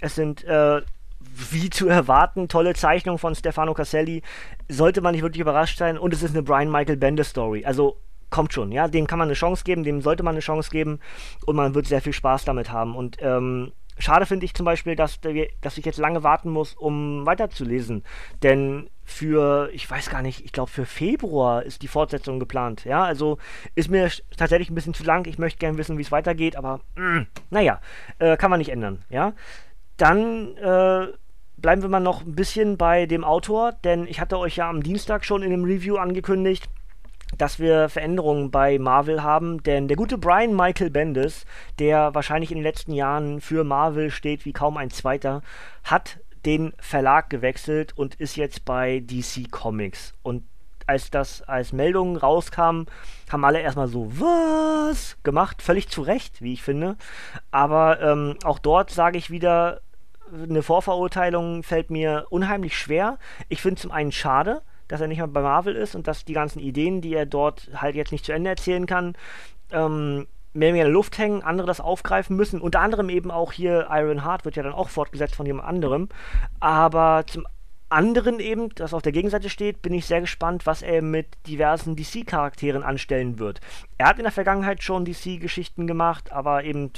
es 0.00 0.14
sind 0.14 0.44
äh, 0.44 0.82
wie 1.50 1.70
zu 1.70 1.88
erwarten, 1.88 2.48
tolle 2.48 2.74
Zeichnung 2.74 3.18
von 3.18 3.34
Stefano 3.34 3.74
Caselli. 3.74 4.22
Sollte 4.68 5.00
man 5.00 5.12
nicht 5.12 5.22
wirklich 5.22 5.40
überrascht 5.40 5.78
sein. 5.78 5.98
Und 5.98 6.12
es 6.12 6.22
ist 6.22 6.34
eine 6.34 6.42
Brian 6.42 6.70
Michael 6.70 6.96
Bendis 6.96 7.30
Story. 7.30 7.64
Also 7.64 7.98
kommt 8.30 8.52
schon, 8.52 8.72
ja. 8.72 8.88
Dem 8.88 9.06
kann 9.06 9.18
man 9.18 9.28
eine 9.28 9.34
Chance 9.34 9.64
geben, 9.64 9.84
dem 9.84 10.00
sollte 10.00 10.22
man 10.22 10.34
eine 10.34 10.40
Chance 10.40 10.70
geben. 10.70 11.00
Und 11.46 11.56
man 11.56 11.74
wird 11.74 11.86
sehr 11.86 12.02
viel 12.02 12.12
Spaß 12.12 12.44
damit 12.44 12.70
haben. 12.70 12.96
Und 12.96 13.16
ähm, 13.20 13.72
schade 13.98 14.26
finde 14.26 14.44
ich 14.44 14.54
zum 14.54 14.64
Beispiel, 14.64 14.96
dass, 14.96 15.20
dass 15.60 15.78
ich 15.78 15.84
jetzt 15.84 15.98
lange 15.98 16.22
warten 16.22 16.50
muss, 16.50 16.74
um 16.74 17.24
weiterzulesen. 17.26 18.04
Denn 18.42 18.90
für, 19.04 19.68
ich 19.72 19.88
weiß 19.90 20.10
gar 20.10 20.22
nicht, 20.22 20.44
ich 20.44 20.52
glaube 20.52 20.70
für 20.70 20.86
Februar 20.86 21.62
ist 21.62 21.82
die 21.82 21.88
Fortsetzung 21.88 22.38
geplant. 22.40 22.84
Ja, 22.84 23.04
also 23.04 23.38
ist 23.74 23.90
mir 23.90 24.10
tatsächlich 24.36 24.70
ein 24.70 24.74
bisschen 24.74 24.94
zu 24.94 25.04
lang. 25.04 25.26
Ich 25.26 25.38
möchte 25.38 25.58
gerne 25.58 25.78
wissen, 25.78 25.98
wie 25.98 26.02
es 26.02 26.12
weitergeht, 26.12 26.56
aber 26.56 26.80
mh, 26.96 27.20
mm, 27.20 27.26
naja, 27.50 27.80
äh, 28.18 28.36
kann 28.36 28.50
man 28.50 28.58
nicht 28.58 28.70
ändern. 28.70 29.04
Ja, 29.10 29.34
dann 29.96 30.56
äh, 30.56 31.08
bleiben 31.62 31.80
wir 31.80 31.88
mal 31.88 32.00
noch 32.00 32.26
ein 32.26 32.34
bisschen 32.34 32.76
bei 32.76 33.06
dem 33.06 33.24
Autor, 33.24 33.72
denn 33.84 34.06
ich 34.06 34.20
hatte 34.20 34.38
euch 34.38 34.56
ja 34.56 34.68
am 34.68 34.82
Dienstag 34.82 35.24
schon 35.24 35.42
in 35.42 35.50
dem 35.50 35.64
Review 35.64 35.96
angekündigt, 35.96 36.68
dass 37.38 37.58
wir 37.58 37.88
Veränderungen 37.88 38.50
bei 38.50 38.78
Marvel 38.78 39.22
haben, 39.22 39.62
denn 39.62 39.88
der 39.88 39.96
gute 39.96 40.18
Brian 40.18 40.54
Michael 40.54 40.90
Bendis, 40.90 41.46
der 41.78 42.14
wahrscheinlich 42.14 42.50
in 42.50 42.56
den 42.56 42.64
letzten 42.64 42.92
Jahren 42.92 43.40
für 43.40 43.64
Marvel 43.64 44.10
steht 44.10 44.44
wie 44.44 44.52
kaum 44.52 44.76
ein 44.76 44.90
zweiter, 44.90 45.40
hat 45.84 46.18
den 46.44 46.72
Verlag 46.78 47.30
gewechselt 47.30 47.96
und 47.96 48.16
ist 48.16 48.36
jetzt 48.36 48.64
bei 48.64 49.00
DC 49.00 49.50
Comics. 49.50 50.12
Und 50.22 50.42
als 50.86 51.10
das 51.10 51.42
als 51.42 51.72
Meldung 51.72 52.16
rauskam, 52.16 52.82
haben 53.30 53.44
alle 53.44 53.60
erstmal 53.60 53.86
so, 53.86 54.10
was 54.18 55.16
gemacht, 55.22 55.62
völlig 55.62 55.88
zu 55.88 56.02
Recht, 56.02 56.42
wie 56.42 56.52
ich 56.52 56.62
finde. 56.62 56.96
Aber 57.52 58.00
ähm, 58.00 58.36
auch 58.42 58.58
dort 58.58 58.90
sage 58.90 59.16
ich 59.16 59.30
wieder, 59.30 59.80
eine 60.32 60.62
Vorverurteilung 60.62 61.62
fällt 61.62 61.90
mir 61.90 62.26
unheimlich 62.30 62.76
schwer. 62.76 63.18
Ich 63.48 63.60
finde 63.60 63.80
zum 63.80 63.90
einen 63.90 64.12
schade, 64.12 64.62
dass 64.88 65.00
er 65.00 65.08
nicht 65.08 65.18
mehr 65.18 65.26
bei 65.26 65.42
Marvel 65.42 65.76
ist 65.76 65.94
und 65.94 66.06
dass 66.06 66.24
die 66.24 66.32
ganzen 66.32 66.58
Ideen, 66.58 67.00
die 67.00 67.14
er 67.14 67.26
dort 67.26 67.68
halt 67.74 67.94
jetzt 67.94 68.12
nicht 68.12 68.24
zu 68.24 68.32
Ende 68.32 68.50
erzählen 68.50 68.86
kann, 68.86 69.14
ähm, 69.70 70.26
mehr 70.54 70.70
in 70.70 70.74
der 70.76 70.88
Luft 70.88 71.18
hängen, 71.18 71.42
andere 71.42 71.66
das 71.66 71.80
aufgreifen 71.80 72.36
müssen. 72.36 72.60
Unter 72.60 72.80
anderem 72.80 73.08
eben 73.08 73.30
auch 73.30 73.52
hier 73.52 73.88
Iron 73.90 74.24
Heart 74.24 74.44
wird 74.44 74.56
ja 74.56 74.62
dann 74.62 74.74
auch 74.74 74.88
fortgesetzt 74.88 75.34
von 75.34 75.46
jemand 75.46 75.66
anderem. 75.66 76.08
Aber 76.60 77.24
zum 77.26 77.46
anderen 77.88 78.40
eben, 78.40 78.70
das 78.74 78.94
auf 78.94 79.02
der 79.02 79.12
Gegenseite 79.12 79.50
steht, 79.50 79.82
bin 79.82 79.92
ich 79.92 80.06
sehr 80.06 80.20
gespannt, 80.20 80.66
was 80.66 80.82
er 80.82 81.02
mit 81.02 81.26
diversen 81.46 81.96
DC-Charakteren 81.96 82.82
anstellen 82.82 83.38
wird. 83.38 83.60
Er 83.98 84.06
hat 84.08 84.18
in 84.18 84.24
der 84.24 84.32
Vergangenheit 84.32 84.82
schon 84.82 85.04
DC-Geschichten 85.04 85.86
gemacht, 85.86 86.32
aber 86.32 86.64
eben 86.64 86.92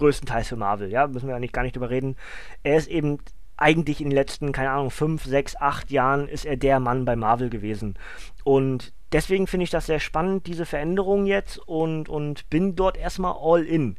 größtenteils 0.00 0.48
für 0.48 0.56
Marvel, 0.56 0.90
ja, 0.90 1.06
müssen 1.06 1.28
wir 1.28 1.34
ja 1.34 1.40
nicht 1.40 1.52
gar 1.52 1.62
nicht 1.62 1.76
drüber 1.76 1.90
reden. 1.90 2.16
Er 2.62 2.76
ist 2.76 2.88
eben 2.88 3.18
eigentlich 3.56 4.00
in 4.00 4.08
den 4.08 4.14
letzten, 4.14 4.52
keine 4.52 4.70
Ahnung, 4.70 4.90
fünf, 4.90 5.24
sechs, 5.24 5.54
acht 5.54 5.90
Jahren 5.90 6.26
ist 6.26 6.46
er 6.46 6.56
der 6.56 6.80
Mann 6.80 7.04
bei 7.04 7.14
Marvel 7.14 7.50
gewesen. 7.50 7.96
Und 8.42 8.92
deswegen 9.12 9.46
finde 9.46 9.64
ich 9.64 9.70
das 9.70 9.86
sehr 9.86 10.00
spannend, 10.00 10.46
diese 10.46 10.64
Veränderung 10.64 11.26
jetzt 11.26 11.58
und, 11.58 12.08
und 12.08 12.48
bin 12.48 12.74
dort 12.74 12.96
erstmal 12.96 13.34
all 13.38 13.64
in 13.64 13.96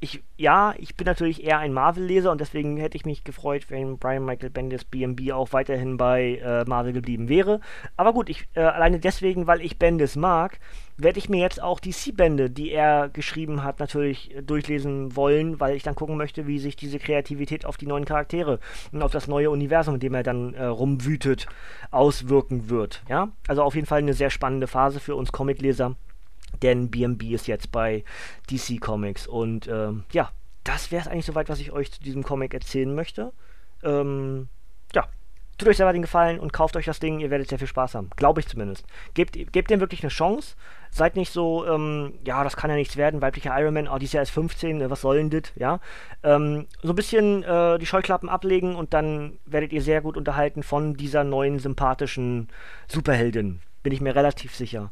ich, 0.00 0.22
ja, 0.36 0.74
ich 0.78 0.96
bin 0.96 1.06
natürlich 1.06 1.42
eher 1.42 1.58
ein 1.58 1.72
Marvel-Leser 1.72 2.30
und 2.30 2.40
deswegen 2.40 2.76
hätte 2.76 2.96
ich 2.96 3.04
mich 3.04 3.24
gefreut, 3.24 3.68
wenn 3.68 3.98
Brian 3.98 4.24
Michael 4.24 4.50
Bendis 4.50 4.84
BMB 4.84 5.32
auch 5.32 5.52
weiterhin 5.52 5.96
bei 5.96 6.36
äh, 6.36 6.64
Marvel 6.66 6.92
geblieben 6.92 7.28
wäre. 7.28 7.60
Aber 7.96 8.12
gut, 8.12 8.28
ich, 8.28 8.46
äh, 8.54 8.60
alleine 8.60 9.00
deswegen, 9.00 9.48
weil 9.48 9.60
ich 9.60 9.78
Bendis 9.78 10.14
mag, 10.14 10.60
werde 10.96 11.18
ich 11.18 11.28
mir 11.28 11.40
jetzt 11.40 11.60
auch 11.60 11.80
die 11.80 11.90
C-Bände, 11.90 12.48
die 12.48 12.70
er 12.70 13.08
geschrieben 13.08 13.64
hat, 13.64 13.80
natürlich 13.80 14.36
äh, 14.36 14.42
durchlesen 14.42 15.16
wollen, 15.16 15.58
weil 15.58 15.74
ich 15.74 15.82
dann 15.82 15.96
gucken 15.96 16.16
möchte, 16.16 16.46
wie 16.46 16.60
sich 16.60 16.76
diese 16.76 17.00
Kreativität 17.00 17.64
auf 17.64 17.76
die 17.76 17.86
neuen 17.86 18.04
Charaktere 18.04 18.60
und 18.92 19.02
auf 19.02 19.10
das 19.10 19.26
neue 19.26 19.50
Universum, 19.50 19.94
in 19.94 20.00
dem 20.00 20.14
er 20.14 20.22
dann 20.22 20.54
äh, 20.54 20.64
rumwütet, 20.64 21.46
auswirken 21.90 22.70
wird. 22.70 23.02
Ja, 23.08 23.30
also 23.48 23.64
auf 23.64 23.74
jeden 23.74 23.86
Fall 23.86 23.98
eine 23.98 24.14
sehr 24.14 24.30
spannende 24.30 24.68
Phase 24.68 25.00
für 25.00 25.16
uns 25.16 25.32
Comicleser. 25.32 25.96
Denn 26.62 26.90
BMB 26.90 27.24
ist 27.24 27.46
jetzt 27.46 27.72
bei 27.72 28.04
DC 28.50 28.80
Comics. 28.80 29.26
Und 29.26 29.68
ähm, 29.68 30.04
ja, 30.12 30.30
das 30.64 30.90
wäre 30.90 31.02
es 31.02 31.08
eigentlich 31.08 31.26
soweit, 31.26 31.48
was 31.48 31.60
ich 31.60 31.72
euch 31.72 31.92
zu 31.92 32.02
diesem 32.02 32.22
Comic 32.22 32.52
erzählen 32.54 32.94
möchte. 32.94 33.32
Ähm, 33.82 34.48
ja, 34.94 35.08
tut 35.56 35.68
euch 35.68 35.76
selber 35.76 35.92
den 35.92 36.02
Gefallen 36.02 36.38
und 36.40 36.52
kauft 36.52 36.76
euch 36.76 36.86
das 36.86 37.00
Ding. 37.00 37.20
Ihr 37.20 37.30
werdet 37.30 37.48
sehr 37.48 37.58
viel 37.58 37.68
Spaß 37.68 37.94
haben. 37.94 38.10
Glaube 38.16 38.40
ich 38.40 38.48
zumindest. 38.48 38.84
Gebt, 39.14 39.52
gebt 39.52 39.70
dem 39.70 39.80
wirklich 39.80 40.02
eine 40.02 40.10
Chance. 40.10 40.56
Seid 40.90 41.16
nicht 41.16 41.32
so, 41.32 41.66
ähm, 41.66 42.14
ja, 42.24 42.44
das 42.44 42.56
kann 42.56 42.70
ja 42.70 42.76
nichts 42.76 42.96
werden. 42.96 43.20
Weiblicher 43.20 43.58
Iron 43.58 43.74
Man, 43.74 43.88
oh, 43.88 43.98
dieses 43.98 44.14
Jahr 44.14 44.22
ist 44.22 44.30
15, 44.30 44.80
äh, 44.80 44.90
was 44.90 45.00
soll 45.00 45.16
denn 45.16 45.30
das? 45.30 45.52
Ja. 45.56 45.80
Ähm, 46.22 46.66
so 46.82 46.92
ein 46.92 46.96
bisschen 46.96 47.42
äh, 47.44 47.78
die 47.78 47.86
Scheuklappen 47.86 48.28
ablegen 48.28 48.74
und 48.74 48.94
dann 48.94 49.38
werdet 49.46 49.72
ihr 49.72 49.82
sehr 49.82 50.00
gut 50.00 50.16
unterhalten 50.16 50.62
von 50.62 50.94
dieser 50.94 51.24
neuen 51.24 51.58
sympathischen 51.58 52.48
Superheldin. 52.88 53.60
Bin 53.82 53.92
ich 53.92 54.00
mir 54.00 54.14
relativ 54.14 54.54
sicher. 54.54 54.90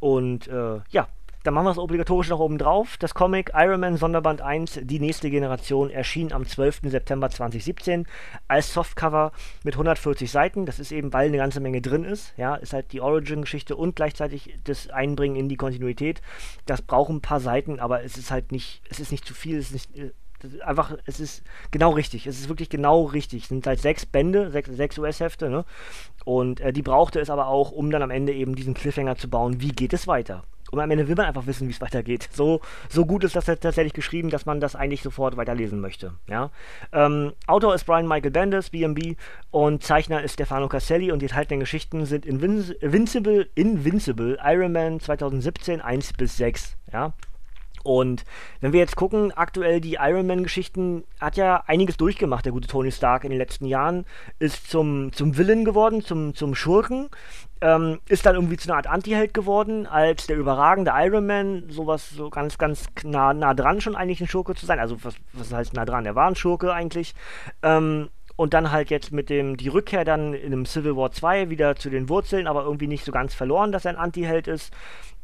Und 0.00 0.46
äh, 0.48 0.80
ja, 0.90 1.08
dann 1.44 1.54
machen 1.54 1.66
wir 1.66 1.70
es 1.70 1.78
obligatorisch 1.78 2.28
noch 2.28 2.40
oben 2.40 2.58
drauf. 2.58 2.96
Das 2.98 3.14
Comic 3.14 3.52
Iron 3.54 3.80
Man 3.80 3.96
Sonderband 3.96 4.40
1, 4.40 4.80
die 4.82 4.98
nächste 4.98 5.30
Generation, 5.30 5.90
erschien 5.90 6.32
am 6.32 6.46
12. 6.46 6.80
September 6.84 7.30
2017 7.30 8.06
als 8.48 8.72
Softcover 8.72 9.32
mit 9.62 9.74
140 9.74 10.30
Seiten. 10.30 10.66
Das 10.66 10.78
ist 10.78 10.92
eben, 10.92 11.12
weil 11.12 11.28
eine 11.28 11.36
ganze 11.36 11.60
Menge 11.60 11.80
drin 11.80 12.04
ist. 12.04 12.34
Ja, 12.36 12.56
ist 12.56 12.72
halt 12.72 12.92
die 12.92 13.00
Origin-Geschichte 13.00 13.76
und 13.76 13.96
gleichzeitig 13.96 14.58
das 14.64 14.90
Einbringen 14.90 15.36
in 15.36 15.48
die 15.48 15.56
Kontinuität. 15.56 16.22
Das 16.66 16.82
braucht 16.82 17.10
ein 17.10 17.20
paar 17.20 17.40
Seiten, 17.40 17.78
aber 17.78 18.02
es 18.02 18.16
ist 18.16 18.30
halt 18.30 18.52
nicht, 18.52 18.82
es 18.90 19.00
ist 19.00 19.12
nicht 19.12 19.24
zu 19.24 19.34
viel, 19.34 19.58
es 19.58 19.70
ist 19.70 19.94
nicht, 19.94 19.96
äh, 19.96 20.12
einfach, 20.62 20.96
es 21.06 21.20
ist 21.20 21.42
genau 21.70 21.90
richtig. 21.90 22.26
Es 22.26 22.38
ist 22.38 22.48
wirklich 22.48 22.68
genau 22.68 23.04
richtig. 23.04 23.44
Es 23.44 23.48
sind 23.48 23.66
halt 23.66 23.80
sechs 23.80 24.06
Bände, 24.06 24.50
sechs, 24.50 24.70
sechs 24.70 24.98
US-Hefte, 24.98 25.50
ne? 25.50 25.64
Und 26.24 26.60
äh, 26.60 26.72
die 26.72 26.82
brauchte 26.82 27.20
es 27.20 27.30
aber 27.30 27.48
auch, 27.48 27.70
um 27.70 27.90
dann 27.90 28.02
am 28.02 28.10
Ende 28.10 28.32
eben 28.32 28.54
diesen 28.54 28.74
Cliffhanger 28.74 29.16
zu 29.16 29.28
bauen. 29.28 29.60
Wie 29.60 29.72
geht 29.72 29.92
es 29.92 30.06
weiter? 30.06 30.42
Und 30.70 30.80
am 30.80 30.90
Ende 30.90 31.08
will 31.08 31.16
man 31.16 31.26
einfach 31.26 31.46
wissen, 31.46 31.68
wie 31.68 31.72
es 31.72 31.80
weitergeht. 31.80 32.28
So, 32.32 32.60
so 32.88 33.06
gut 33.06 33.24
ist 33.24 33.36
das 33.36 33.46
tatsächlich 33.46 33.92
geschrieben, 33.92 34.30
dass 34.30 34.46
man 34.46 34.60
das 34.60 34.76
eigentlich 34.76 35.02
sofort 35.02 35.36
weiterlesen 35.36 35.80
möchte. 35.80 36.12
Ja? 36.28 36.50
Ähm, 36.92 37.32
Autor 37.46 37.74
ist 37.74 37.84
Brian 37.84 38.06
Michael 38.06 38.30
Bendis, 38.30 38.70
BMB, 38.70 39.16
und 39.50 39.82
Zeichner 39.82 40.22
ist 40.22 40.34
Stefano 40.34 40.68
Caselli 40.68 41.10
und 41.12 41.20
die 41.20 41.26
enthaltenen 41.26 41.60
Geschichten 41.60 42.04
sind 42.06 42.26
Invincible, 42.26 43.48
Invincible, 43.54 44.38
Iron 44.44 44.72
Man 44.72 45.00
2017 45.00 45.80
1 45.80 46.12
bis 46.14 46.36
6. 46.36 46.76
Ja? 46.92 47.14
Und 47.88 48.24
wenn 48.60 48.72
wir 48.72 48.80
jetzt 48.80 48.96
gucken, 48.96 49.32
aktuell 49.32 49.80
die 49.80 49.94
Iron 49.94 50.26
Man-Geschichten, 50.26 51.04
hat 51.20 51.36
ja 51.36 51.62
einiges 51.66 51.96
durchgemacht, 51.96 52.44
der 52.44 52.52
gute 52.52 52.68
Tony 52.68 52.92
Stark 52.92 53.24
in 53.24 53.30
den 53.30 53.38
letzten 53.38 53.64
Jahren, 53.64 54.04
ist 54.38 54.70
zum, 54.70 55.12
zum 55.12 55.38
Villain 55.38 55.64
geworden, 55.64 56.02
zum, 56.02 56.34
zum 56.34 56.54
Schurken, 56.54 57.08
ähm, 57.60 57.98
ist 58.08 58.26
dann 58.26 58.34
irgendwie 58.34 58.56
zu 58.56 58.68
einer 58.68 58.76
Art 58.76 58.86
Anti-Held 58.86 59.34
geworden, 59.34 59.86
als 59.86 60.26
der 60.26 60.36
überragende 60.36 60.92
Iron 60.94 61.26
Man, 61.26 61.64
sowas 61.68 62.10
so 62.10 62.30
ganz, 62.30 62.58
ganz 62.58 62.86
nah, 63.02 63.34
nah 63.34 63.54
dran 63.54 63.80
schon 63.80 63.96
eigentlich 63.96 64.20
ein 64.20 64.28
Schurke 64.28 64.54
zu 64.54 64.66
sein. 64.66 64.78
Also 64.78 65.02
was, 65.02 65.14
was 65.32 65.52
heißt 65.52 65.74
nah 65.74 65.84
dran? 65.84 66.06
Er 66.06 66.14
war 66.14 66.28
ein 66.28 66.36
Schurke 66.36 66.72
eigentlich. 66.72 67.14
Ähm, 67.62 68.08
und 68.36 68.54
dann 68.54 68.70
halt 68.70 68.90
jetzt 68.90 69.10
mit 69.10 69.30
dem, 69.30 69.56
die 69.56 69.68
Rückkehr 69.68 70.04
dann 70.04 70.32
in 70.32 70.52
einem 70.52 70.64
Civil 70.64 70.96
War 70.96 71.10
2 71.10 71.50
wieder 71.50 71.74
zu 71.74 71.90
den 71.90 72.08
Wurzeln, 72.08 72.46
aber 72.46 72.62
irgendwie 72.62 72.86
nicht 72.86 73.04
so 73.04 73.10
ganz 73.10 73.34
verloren, 73.34 73.72
dass 73.72 73.84
er 73.84 73.92
ein 73.92 73.96
Anti-Held 73.96 74.46
ist. 74.46 74.72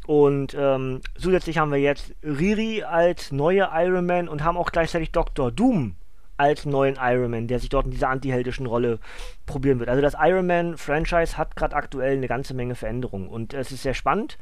Und 0.06 0.54
ähm, 0.58 1.00
zusätzlich 1.16 1.58
haben 1.58 1.70
wir 1.70 1.78
jetzt 1.78 2.14
Riri 2.22 2.82
als 2.82 3.30
neue 3.30 3.70
Iron 3.72 4.06
Man 4.06 4.28
und 4.28 4.42
haben 4.42 4.56
auch 4.56 4.72
gleichzeitig 4.72 5.12
Dr. 5.12 5.52
Doom 5.52 5.94
als 6.36 6.66
neuen 6.66 6.98
Iron 7.00 7.30
Man, 7.30 7.46
der 7.46 7.58
sich 7.58 7.68
dort 7.68 7.86
in 7.86 7.92
dieser 7.92 8.08
antiheldischen 8.08 8.66
Rolle 8.66 8.98
probieren 9.46 9.78
wird. 9.78 9.88
Also 9.88 10.02
das 10.02 10.16
Iron 10.18 10.46
Man-Franchise 10.46 11.36
hat 11.36 11.56
gerade 11.56 11.76
aktuell 11.76 12.16
eine 12.16 12.28
ganze 12.28 12.54
Menge 12.54 12.74
Veränderungen 12.74 13.28
und 13.28 13.54
es 13.54 13.72
ist 13.72 13.82
sehr 13.82 13.94
spannend. 13.94 14.38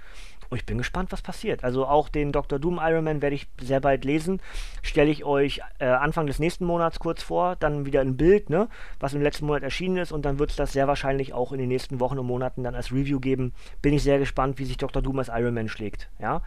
Und 0.52 0.58
ich 0.58 0.66
bin 0.66 0.76
gespannt, 0.76 1.12
was 1.12 1.22
passiert. 1.22 1.64
Also 1.64 1.86
auch 1.86 2.10
den 2.10 2.30
Dr. 2.30 2.58
Doom 2.58 2.78
Iron 2.82 3.04
Man 3.04 3.22
werde 3.22 3.34
ich 3.34 3.48
sehr 3.58 3.80
bald 3.80 4.04
lesen. 4.04 4.38
Stelle 4.82 5.10
ich 5.10 5.24
euch 5.24 5.62
äh, 5.78 5.86
Anfang 5.86 6.26
des 6.26 6.40
nächsten 6.40 6.66
Monats 6.66 6.98
kurz 6.98 7.22
vor, 7.22 7.56
dann 7.56 7.86
wieder 7.86 8.02
ein 8.02 8.18
Bild, 8.18 8.50
ne, 8.50 8.68
was 9.00 9.14
im 9.14 9.22
letzten 9.22 9.46
Monat 9.46 9.62
erschienen 9.62 9.96
ist 9.96 10.12
und 10.12 10.26
dann 10.26 10.38
wird 10.38 10.50
es 10.50 10.56
das 10.56 10.74
sehr 10.74 10.86
wahrscheinlich 10.86 11.32
auch 11.32 11.52
in 11.52 11.58
den 11.58 11.68
nächsten 11.68 12.00
Wochen 12.00 12.18
und 12.18 12.26
Monaten 12.26 12.64
dann 12.64 12.74
als 12.74 12.92
Review 12.92 13.18
geben. 13.18 13.54
Bin 13.80 13.94
ich 13.94 14.02
sehr 14.02 14.18
gespannt, 14.18 14.58
wie 14.58 14.66
sich 14.66 14.76
Dr. 14.76 15.00
Doom 15.00 15.20
als 15.20 15.28
Iron 15.28 15.54
Man 15.54 15.70
schlägt. 15.70 16.10
Ja, 16.20 16.42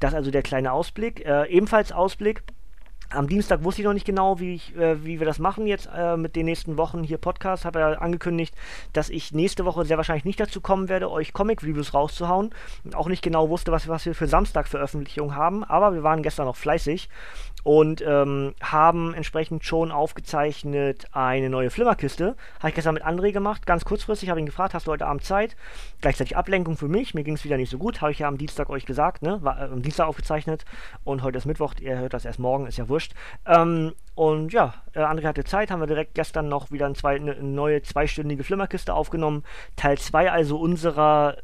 das 0.00 0.12
also 0.12 0.30
der 0.30 0.42
kleine 0.42 0.72
Ausblick. 0.72 1.24
Äh, 1.24 1.46
ebenfalls 1.48 1.92
Ausblick 1.92 2.42
am 3.10 3.28
Dienstag 3.28 3.62
wusste 3.64 3.82
ich 3.82 3.86
noch 3.86 3.92
nicht 3.92 4.06
genau, 4.06 4.40
wie, 4.40 4.54
ich, 4.54 4.76
äh, 4.76 5.04
wie 5.04 5.18
wir 5.18 5.26
das 5.26 5.38
machen 5.38 5.66
jetzt 5.66 5.88
äh, 5.94 6.16
mit 6.16 6.36
den 6.36 6.46
nächsten 6.46 6.76
Wochen 6.76 7.02
hier 7.02 7.18
Podcast. 7.18 7.64
Habe 7.64 7.80
ja 7.80 7.92
angekündigt, 7.92 8.54
dass 8.92 9.10
ich 9.10 9.32
nächste 9.32 9.64
Woche 9.64 9.84
sehr 9.84 9.96
wahrscheinlich 9.96 10.24
nicht 10.24 10.40
dazu 10.40 10.60
kommen 10.60 10.88
werde, 10.88 11.10
euch 11.10 11.32
Comic-Reviews 11.32 11.94
rauszuhauen. 11.94 12.50
Auch 12.94 13.08
nicht 13.08 13.22
genau 13.22 13.48
wusste, 13.48 13.72
was, 13.72 13.88
was 13.88 14.06
wir 14.06 14.14
für 14.14 14.26
Samstag-Veröffentlichung 14.26 15.34
haben. 15.34 15.64
Aber 15.64 15.94
wir 15.94 16.02
waren 16.02 16.22
gestern 16.22 16.46
noch 16.46 16.56
fleißig 16.56 17.08
und 17.66 18.00
ähm, 18.06 18.54
haben 18.62 19.12
entsprechend 19.12 19.64
schon 19.64 19.90
aufgezeichnet 19.90 21.08
eine 21.10 21.50
neue 21.50 21.70
Flimmerkiste. 21.70 22.36
Habe 22.60 22.68
ich 22.68 22.76
gestern 22.76 22.94
mit 22.94 23.04
André 23.04 23.32
gemacht, 23.32 23.66
ganz 23.66 23.84
kurzfristig, 23.84 24.30
habe 24.30 24.38
ihn 24.38 24.46
gefragt, 24.46 24.72
hast 24.72 24.86
du 24.86 24.92
heute 24.92 25.04
Abend 25.04 25.24
Zeit? 25.24 25.56
Gleichzeitig 26.00 26.36
Ablenkung 26.36 26.76
für 26.76 26.86
mich, 26.86 27.12
mir 27.12 27.24
ging 27.24 27.34
es 27.34 27.44
wieder 27.44 27.56
nicht 27.56 27.70
so 27.70 27.78
gut, 27.78 28.02
habe 28.02 28.12
ich 28.12 28.20
ja 28.20 28.28
am 28.28 28.38
Dienstag 28.38 28.70
euch 28.70 28.86
gesagt, 28.86 29.22
ne? 29.22 29.42
War 29.42 29.58
äh, 29.58 29.64
am 29.64 29.82
Dienstag 29.82 30.06
aufgezeichnet 30.06 30.64
und 31.02 31.24
heute 31.24 31.38
ist 31.38 31.44
Mittwoch, 31.44 31.74
ihr 31.80 31.98
hört 31.98 32.14
das 32.14 32.24
erst 32.24 32.38
morgen, 32.38 32.68
ist 32.68 32.78
ja 32.78 32.88
wurscht. 32.88 33.14
Ähm, 33.46 33.94
und 34.14 34.52
ja, 34.52 34.74
äh, 34.92 35.00
André 35.00 35.24
hatte 35.24 35.42
Zeit, 35.42 35.72
haben 35.72 35.80
wir 35.80 35.88
direkt 35.88 36.14
gestern 36.14 36.48
noch 36.48 36.70
wieder 36.70 36.94
zwei, 36.94 37.16
eine 37.16 37.34
neue 37.34 37.82
zweistündige 37.82 38.44
Flimmerkiste 38.44 38.94
aufgenommen. 38.94 39.42
Teil 39.74 39.98
2 39.98 40.30
also 40.30 40.56
unserer 40.56 41.38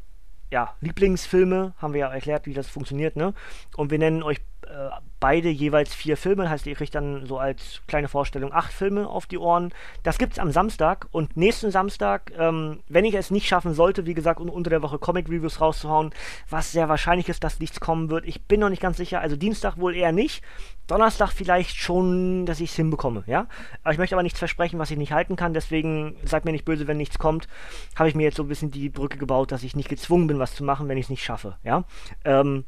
ja, 0.53 0.73
Lieblingsfilme, 0.79 1.73
haben 1.79 1.93
wir 1.93 1.99
ja 1.99 2.13
erklärt, 2.13 2.45
wie 2.45 2.53
das 2.53 2.69
funktioniert, 2.69 3.17
ne? 3.17 3.33
Und 3.75 3.91
wir 3.91 3.99
nennen 3.99 4.23
euch 4.23 4.39
äh, 4.65 4.89
beide 5.19 5.49
jeweils 5.49 5.93
vier 5.93 6.17
Filme. 6.17 6.49
Heißt, 6.49 6.67
ihr 6.67 6.75
kriegt 6.75 6.95
dann 6.95 7.25
so 7.25 7.37
als 7.37 7.81
kleine 7.87 8.07
Vorstellung 8.07 8.51
acht 8.53 8.73
Filme 8.73 9.07
auf 9.07 9.25
die 9.25 9.37
Ohren. 9.37 9.73
Das 10.03 10.17
gibt 10.17 10.33
es 10.33 10.39
am 10.39 10.51
Samstag 10.51 11.07
und 11.11 11.37
nächsten 11.37 11.71
Samstag, 11.71 12.31
ähm, 12.37 12.81
wenn 12.89 13.05
ich 13.05 13.13
es 13.13 13.31
nicht 13.31 13.47
schaffen 13.47 13.73
sollte, 13.73 14.05
wie 14.05 14.13
gesagt, 14.13 14.39
un 14.39 14.49
unter 14.49 14.69
der 14.69 14.81
Woche 14.81 14.99
Comic-Reviews 14.99 15.61
rauszuhauen, 15.61 16.11
was 16.49 16.71
sehr 16.71 16.89
wahrscheinlich 16.89 17.29
ist, 17.29 17.43
dass 17.43 17.59
nichts 17.59 17.79
kommen 17.79 18.09
wird. 18.09 18.25
Ich 18.25 18.43
bin 18.45 18.59
noch 18.59 18.69
nicht 18.69 18.81
ganz 18.81 18.97
sicher. 18.97 19.21
Also 19.21 19.35
Dienstag 19.35 19.77
wohl 19.77 19.95
eher 19.95 20.11
nicht. 20.11 20.43
Donnerstag 20.87 21.31
vielleicht 21.31 21.77
schon, 21.77 22.45
dass 22.45 22.59
ich 22.59 22.71
es 22.71 22.75
hinbekomme, 22.75 23.23
ja. 23.25 23.47
Aber 23.83 23.93
ich 23.93 23.97
möchte 23.97 24.15
aber 24.15 24.23
nichts 24.23 24.39
versprechen, 24.39 24.79
was 24.79 24.91
ich 24.91 24.97
nicht 24.97 25.13
halten 25.13 25.35
kann. 25.37 25.53
Deswegen 25.53 26.17
seid 26.25 26.43
mir 26.43 26.51
nicht 26.51 26.65
böse, 26.65 26.87
wenn 26.87 26.97
nichts 26.97 27.17
kommt. 27.17 27.47
Habe 27.95 28.09
ich 28.09 28.15
mir 28.15 28.23
jetzt 28.23 28.37
so 28.37 28.43
ein 28.43 28.49
bisschen 28.49 28.71
die 28.71 28.89
Brücke 28.89 29.17
gebaut, 29.17 29.51
dass 29.51 29.63
ich 29.63 29.75
nicht 29.75 29.89
gezwungen 29.89 30.27
bin, 30.27 30.39
was 30.39 30.55
zu 30.55 30.63
machen, 30.63 30.89
wenn 30.89 30.97
ich 30.97 31.05
es 31.05 31.09
nicht 31.09 31.23
schaffe, 31.23 31.57
ja. 31.63 31.85
Ähm, 32.25 32.65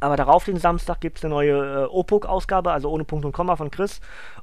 aber 0.00 0.16
darauf 0.16 0.44
den 0.44 0.58
Samstag 0.58 1.00
gibt 1.00 1.18
es 1.18 1.24
eine 1.24 1.34
neue 1.34 1.84
äh, 1.84 1.86
OPUC-Ausgabe, 1.86 2.70
also 2.70 2.90
ohne 2.90 3.04
Punkt 3.04 3.24
und 3.24 3.32
Komma 3.32 3.56
von 3.56 3.70
Chris. 3.70 4.00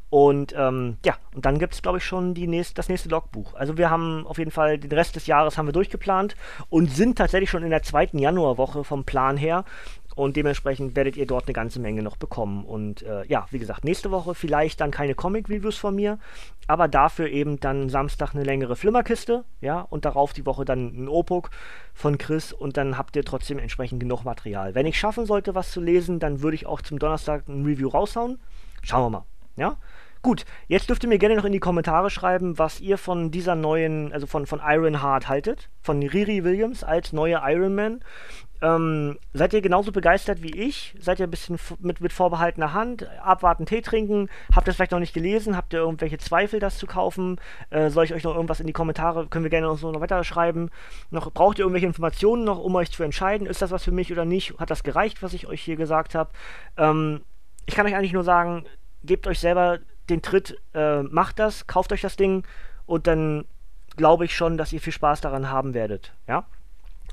Und 0.10 0.54
ähm, 0.58 0.98
ja, 1.04 1.16
und 1.34 1.46
dann 1.46 1.60
gibt 1.60 1.74
es, 1.74 1.82
glaube 1.82 1.98
ich, 1.98 2.06
schon 2.06 2.34
die 2.34 2.48
nächst, 2.48 2.78
das 2.78 2.90
nächste 2.90 3.10
Logbuch. 3.10 3.54
Also 3.56 3.78
wir 3.78 3.90
haben 3.90 4.26
auf 4.28 4.38
jeden 4.38 4.52
Fall 4.52 4.78
den 4.78 4.92
Rest 4.92 5.16
des 5.16 5.28
Jahres 5.28 5.58
haben 5.58 5.68
wir 5.68 5.74
durchgeplant 5.74 6.36
und 6.70 6.92
sind 6.92 7.18
tatsächlich 7.18 7.50
schon 7.50 7.64
in 7.64 7.70
der 7.72 7.84
zweiten 7.84 8.20
Januarwoche 8.20 8.84
vom 8.84 9.04
Plan 9.04 9.36
her. 9.36 9.66
Und 10.16 10.38
dementsprechend 10.38 10.96
werdet 10.96 11.18
ihr 11.18 11.28
dort 11.28 11.46
eine 11.46 11.54
ganze 11.54 11.80
Menge 11.80 12.02
noch 12.02 12.16
bekommen. 12.16 12.64
Und 12.64 13.04
äh, 13.04 13.26
ja, 13.28 13.46
wie 13.52 13.60
gesagt, 13.60 13.84
nächste 13.84 14.12
Woche 14.12 14.34
vielleicht 14.34 14.80
dann 14.80 14.90
keine 14.90 15.14
Comic-Reviews 15.14 15.78
von 15.78 15.94
mir, 15.94 16.20
aber 16.68 16.88
dafür 16.88 17.28
eben 17.28 17.60
dann 17.60 17.90
Samstag 17.90 18.34
eine 18.34 18.44
längere 18.44 18.76
Flimmerkiste, 18.78 19.44
ja, 19.60 19.82
und 19.82 20.06
darauf 20.06 20.32
die 20.32 20.46
Woche 20.46 20.64
dann 20.64 21.04
ein 21.04 21.10
Opuk 21.10 21.50
von 21.94 22.18
Chris 22.18 22.54
und 22.54 22.78
dann 22.78 22.98
habt 22.98 23.16
ihr 23.16 23.26
trotzdem 23.26 23.60
entsprechend 23.60 24.00
genug 24.00 24.24
Material. 24.24 24.74
Wenn 24.74 24.86
ich 24.86 24.98
schaffen 24.98 25.26
sollte, 25.26 25.54
was 25.54 25.72
zu 25.72 25.82
lesen, 25.82 26.20
dann 26.20 26.42
würde 26.42 26.56
ich 26.56 26.66
auch 26.66 26.82
zum 26.82 26.98
Donnerstag 26.98 27.48
ein 27.50 27.66
Review 27.66 27.90
raushauen. 27.90 28.40
Schauen 28.82 29.04
wir 29.04 29.10
mal, 29.10 29.26
ja. 29.58 29.78
Gut, 30.26 30.44
jetzt 30.68 30.90
dürft 30.90 31.04
ihr 31.04 31.10
mir 31.10 31.20
gerne 31.20 31.36
noch 31.36 31.46
in 31.46 31.52
die 31.52 31.60
Kommentare 31.60 32.10
schreiben, 32.10 32.58
was 32.58 32.80
ihr 32.80 32.98
von 32.98 33.30
dieser 33.30 33.54
neuen, 33.54 34.12
also 34.12 34.26
von, 34.26 34.48
von 34.48 34.60
Ironheart 34.60 35.30
haltet, 35.30 35.70
von 35.84 36.02
Riri 36.02 36.44
Williams 36.44 36.84
als 36.84 37.14
neue 37.14 37.40
Iron 37.44 37.76
Man. 37.76 38.00
Ähm, 38.60 39.20
seid 39.34 39.54
ihr 39.54 39.62
genauso 39.62 39.92
begeistert 39.92 40.42
wie 40.42 40.50
ich? 40.50 40.96
Seid 41.00 41.20
ihr 41.20 41.28
ein 41.28 41.30
bisschen 41.30 41.60
mit, 41.78 42.02
mit 42.02 42.12
vorbehaltener 42.12 42.74
Hand? 42.74 43.08
Abwarten, 43.22 43.68
Tee 43.68 43.84
trinken? 43.84 44.28
Habt 44.56 44.68
ihr 44.68 44.72
es 44.72 44.78
vielleicht 44.78 44.94
noch 44.94 45.00
nicht 45.00 45.14
gelesen? 45.14 45.56
Habt 45.56 45.74
ihr 45.74 45.82
irgendwelche 45.82 46.18
Zweifel, 46.18 46.60
das 46.60 46.80
zu 46.80 46.88
kaufen? 46.88 47.40
Äh, 47.70 47.92
soll 47.92 48.06
ich 48.06 48.16
euch 48.16 48.24
noch 48.24 48.34
irgendwas 48.34 48.60
in 48.60 48.66
die 48.66 48.74
Kommentare, 48.74 49.28
können 49.28 49.46
wir 49.46 49.52
gerne 49.52 49.68
noch 49.68 49.78
so 49.78 49.92
noch 49.92 50.02
weiter 50.02 50.24
schreiben? 50.24 50.72
Noch, 51.12 51.32
braucht 51.32 51.60
ihr 51.60 51.66
irgendwelche 51.66 51.86
Informationen 51.86 52.46
noch, 52.46 52.58
um 52.58 52.74
euch 52.74 52.90
zu 52.90 53.04
entscheiden? 53.04 53.46
Ist 53.46 53.62
das 53.62 53.70
was 53.70 53.84
für 53.84 53.92
mich 53.92 54.12
oder 54.12 54.26
nicht? 54.26 54.58
Hat 54.58 54.72
das 54.72 54.82
gereicht, 54.82 55.22
was 55.22 55.36
ich 55.36 55.46
euch 55.46 55.62
hier 55.62 55.76
gesagt 55.76 56.16
habe? 56.16 56.32
Ähm, 56.78 57.22
ich 57.68 57.76
kann 57.76 57.86
euch 57.86 57.96
eigentlich 57.96 58.14
nur 58.14 58.24
sagen, 58.24 58.66
gebt 59.04 59.28
euch 59.28 59.40
selber 59.40 59.78
den 60.10 60.22
Tritt, 60.22 60.60
äh, 60.74 61.04
macht 61.04 61.40
das, 61.40 61.68
kauft 61.68 61.92
euch 61.92 62.02
das 62.02 62.16
Ding 62.16 62.44
und 62.86 63.08
dann 63.08 63.46
glaube 63.96 64.26
ich 64.26 64.36
schon, 64.36 64.58
dass 64.58 64.74
ihr 64.74 64.82
viel 64.82 64.94
Spaß 64.94 65.22
daran 65.22 65.50
haben 65.50 65.74
werdet. 65.74 66.14
Ja? 66.28 66.46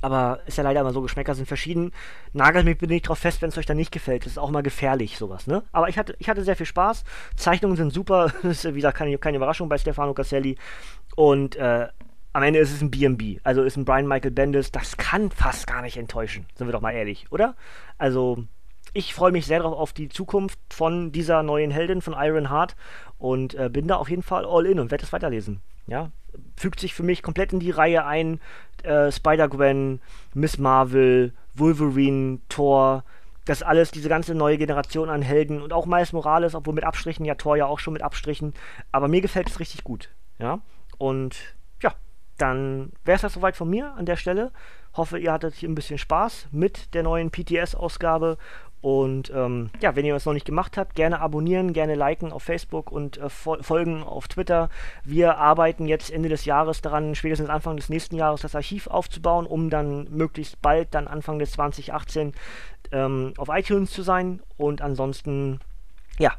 Aber 0.02 0.40
ist 0.46 0.58
ja 0.58 0.64
leider 0.64 0.80
immer 0.80 0.92
so, 0.92 1.00
Geschmäcker 1.00 1.34
sind 1.34 1.46
verschieden. 1.46 1.92
Nagelt 2.32 2.64
mich 2.64 2.76
bitte 2.76 2.92
nicht 2.92 3.08
drauf 3.08 3.20
fest, 3.20 3.40
wenn 3.40 3.50
es 3.50 3.58
euch 3.58 3.66
dann 3.66 3.76
nicht 3.76 3.92
gefällt. 3.92 4.24
Das 4.26 4.32
ist 4.32 4.38
auch 4.38 4.50
mal 4.50 4.62
gefährlich, 4.62 5.16
sowas, 5.16 5.46
ne? 5.46 5.62
Aber 5.70 5.88
ich 5.88 5.96
hatte, 5.96 6.16
ich 6.18 6.28
hatte 6.28 6.42
sehr 6.42 6.56
viel 6.56 6.66
Spaß. 6.66 7.04
Zeichnungen 7.36 7.76
sind 7.76 7.92
super. 7.92 8.32
Ist, 8.42 8.64
wie 8.64 8.72
gesagt, 8.72 8.98
keine, 8.98 9.16
keine 9.18 9.36
Überraschung 9.36 9.68
bei 9.68 9.78
Stefano 9.78 10.12
Casselli. 10.12 10.58
Und 11.14 11.54
äh, 11.54 11.86
am 12.32 12.42
Ende 12.42 12.58
ist 12.58 12.72
es 12.72 12.80
ein 12.80 12.90
B&B. 12.90 13.38
Also 13.44 13.62
ist 13.62 13.76
ein 13.76 13.84
Brian 13.84 14.08
Michael 14.08 14.32
Bendis. 14.32 14.72
Das 14.72 14.96
kann 14.96 15.30
fast 15.30 15.68
gar 15.68 15.82
nicht 15.82 15.96
enttäuschen. 15.96 16.46
Sind 16.56 16.66
wir 16.66 16.72
doch 16.72 16.80
mal 16.80 16.92
ehrlich, 16.92 17.26
oder? 17.30 17.54
Also, 17.96 18.44
ich 18.92 19.14
freue 19.14 19.32
mich 19.32 19.46
sehr 19.46 19.60
darauf 19.60 19.78
auf 19.78 19.92
die 19.92 20.08
Zukunft 20.08 20.58
von 20.70 21.12
dieser 21.12 21.42
neuen 21.42 21.70
Heldin 21.70 22.02
von 22.02 22.14
Iron 22.16 22.50
Heart 22.50 22.76
und 23.18 23.54
äh, 23.54 23.68
bin 23.70 23.88
da 23.88 23.96
auf 23.96 24.10
jeden 24.10 24.22
Fall 24.22 24.44
all 24.44 24.66
in 24.66 24.80
und 24.80 24.90
werde 24.90 25.04
es 25.04 25.12
weiterlesen. 25.12 25.60
Ja, 25.86 26.10
fügt 26.56 26.80
sich 26.80 26.94
für 26.94 27.02
mich 27.02 27.22
komplett 27.22 27.52
in 27.52 27.60
die 27.60 27.70
Reihe 27.70 28.04
ein. 28.04 28.40
Äh, 28.82 29.10
Spider-Gwen, 29.10 30.00
Miss 30.34 30.58
Marvel, 30.58 31.32
Wolverine, 31.54 32.40
Thor, 32.48 33.04
das 33.44 33.62
alles, 33.62 33.90
diese 33.90 34.08
ganze 34.08 34.34
neue 34.34 34.58
Generation 34.58 35.08
an 35.08 35.22
Helden 35.22 35.60
und 35.60 35.72
auch 35.72 35.86
Miles 35.86 36.12
Morales, 36.12 36.54
obwohl 36.54 36.74
mit 36.74 36.84
Abstrichen, 36.84 37.24
ja, 37.24 37.34
Thor 37.34 37.56
ja 37.56 37.66
auch 37.66 37.78
schon 37.78 37.92
mit 37.92 38.02
Abstrichen. 38.02 38.54
Aber 38.92 39.08
mir 39.08 39.20
gefällt 39.20 39.48
es 39.48 39.60
richtig 39.60 39.84
gut. 39.84 40.10
Ja, 40.38 40.60
und 40.98 41.36
ja, 41.82 41.94
dann 42.38 42.92
wäre 43.04 43.16
es 43.16 43.22
das 43.22 43.34
soweit 43.34 43.56
von 43.56 43.68
mir 43.68 43.94
an 43.94 44.06
der 44.06 44.16
Stelle. 44.16 44.52
Hoffe, 44.94 45.18
ihr 45.18 45.32
hattet 45.32 45.54
hier 45.54 45.68
ein 45.68 45.74
bisschen 45.74 45.98
Spaß 45.98 46.48
mit 46.52 46.94
der 46.94 47.02
neuen 47.02 47.30
PTS-Ausgabe 47.30 48.36
und 48.82 49.30
ähm, 49.32 49.70
ja, 49.80 49.94
wenn 49.94 50.04
ihr 50.04 50.16
es 50.16 50.26
noch 50.26 50.32
nicht 50.32 50.44
gemacht 50.44 50.76
habt, 50.76 50.96
gerne 50.96 51.20
abonnieren, 51.20 51.72
gerne 51.72 51.94
liken 51.94 52.32
auf 52.32 52.42
Facebook 52.42 52.90
und 52.90 53.16
äh, 53.16 53.28
folgen 53.30 54.02
auf 54.02 54.26
Twitter. 54.26 54.70
Wir 55.04 55.38
arbeiten 55.38 55.86
jetzt 55.86 56.10
Ende 56.10 56.28
des 56.28 56.44
Jahres 56.44 56.80
daran, 56.80 57.14
spätestens 57.14 57.48
Anfang 57.48 57.76
des 57.76 57.88
nächsten 57.88 58.16
Jahres 58.16 58.40
das 58.40 58.56
Archiv 58.56 58.88
aufzubauen, 58.88 59.46
um 59.46 59.70
dann 59.70 60.08
möglichst 60.10 60.60
bald, 60.60 60.94
dann 60.94 61.06
Anfang 61.06 61.38
des 61.38 61.52
2018, 61.52 62.34
ähm, 62.90 63.34
auf 63.38 63.48
iTunes 63.50 63.92
zu 63.92 64.02
sein. 64.02 64.40
Und 64.56 64.82
ansonsten, 64.82 65.60
ja, 66.18 66.32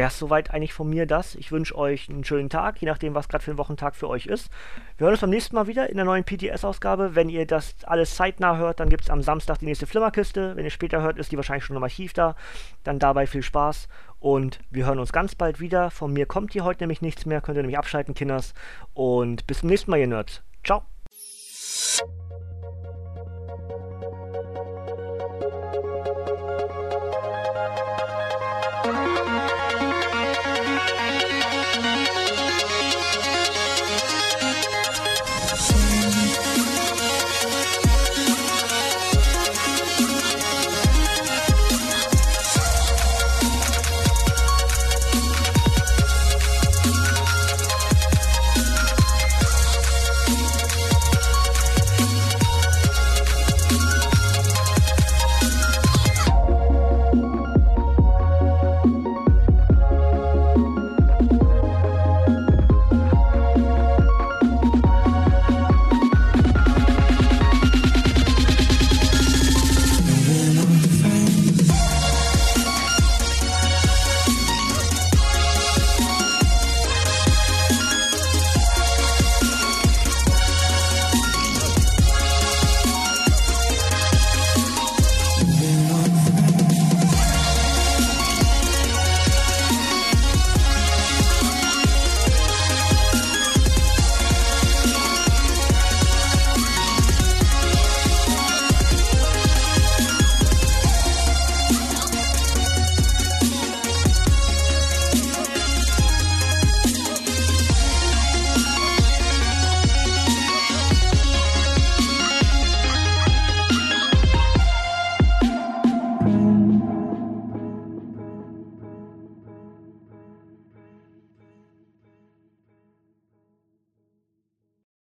wäre 0.00 0.08
es 0.08 0.18
soweit 0.18 0.50
eigentlich 0.54 0.72
von 0.72 0.88
mir 0.88 1.04
das. 1.04 1.34
Ich 1.34 1.52
wünsche 1.52 1.76
euch 1.76 2.08
einen 2.08 2.24
schönen 2.24 2.48
Tag, 2.48 2.80
je 2.80 2.88
nachdem, 2.88 3.14
was 3.14 3.28
gerade 3.28 3.44
für 3.44 3.50
ein 3.50 3.58
Wochentag 3.58 3.94
für 3.94 4.08
euch 4.08 4.24
ist. 4.24 4.48
Wir 4.96 5.04
hören 5.04 5.12
uns 5.12 5.20
beim 5.20 5.28
nächsten 5.28 5.54
Mal 5.54 5.66
wieder 5.66 5.90
in 5.90 5.96
der 5.96 6.06
neuen 6.06 6.24
PTS-Ausgabe. 6.24 7.14
Wenn 7.14 7.28
ihr 7.28 7.46
das 7.46 7.74
alles 7.84 8.16
zeitnah 8.16 8.56
hört, 8.56 8.80
dann 8.80 8.88
gibt 8.88 9.02
es 9.02 9.10
am 9.10 9.22
Samstag 9.22 9.58
die 9.58 9.66
nächste 9.66 9.86
Flimmerkiste. 9.86 10.56
Wenn 10.56 10.64
ihr 10.64 10.70
später 10.70 11.02
hört, 11.02 11.18
ist 11.18 11.32
die 11.32 11.36
wahrscheinlich 11.36 11.66
schon 11.66 11.76
im 11.76 11.82
Archiv 11.82 12.14
da. 12.14 12.34
Dann 12.82 12.98
dabei 12.98 13.26
viel 13.26 13.42
Spaß 13.42 13.88
und 14.20 14.60
wir 14.70 14.86
hören 14.86 15.00
uns 15.00 15.12
ganz 15.12 15.34
bald 15.34 15.60
wieder. 15.60 15.90
Von 15.90 16.14
mir 16.14 16.24
kommt 16.24 16.54
hier 16.54 16.64
heute 16.64 16.82
nämlich 16.82 17.02
nichts 17.02 17.26
mehr. 17.26 17.42
Könnt 17.42 17.58
ihr 17.58 17.62
nämlich 17.62 17.76
abschalten, 17.76 18.14
Kinders. 18.14 18.54
Und 18.94 19.46
bis 19.46 19.58
zum 19.58 19.68
nächsten 19.68 19.90
Mal, 19.90 20.00
ihr 20.00 20.06
Nerds. 20.06 20.42
Ciao. 20.64 20.82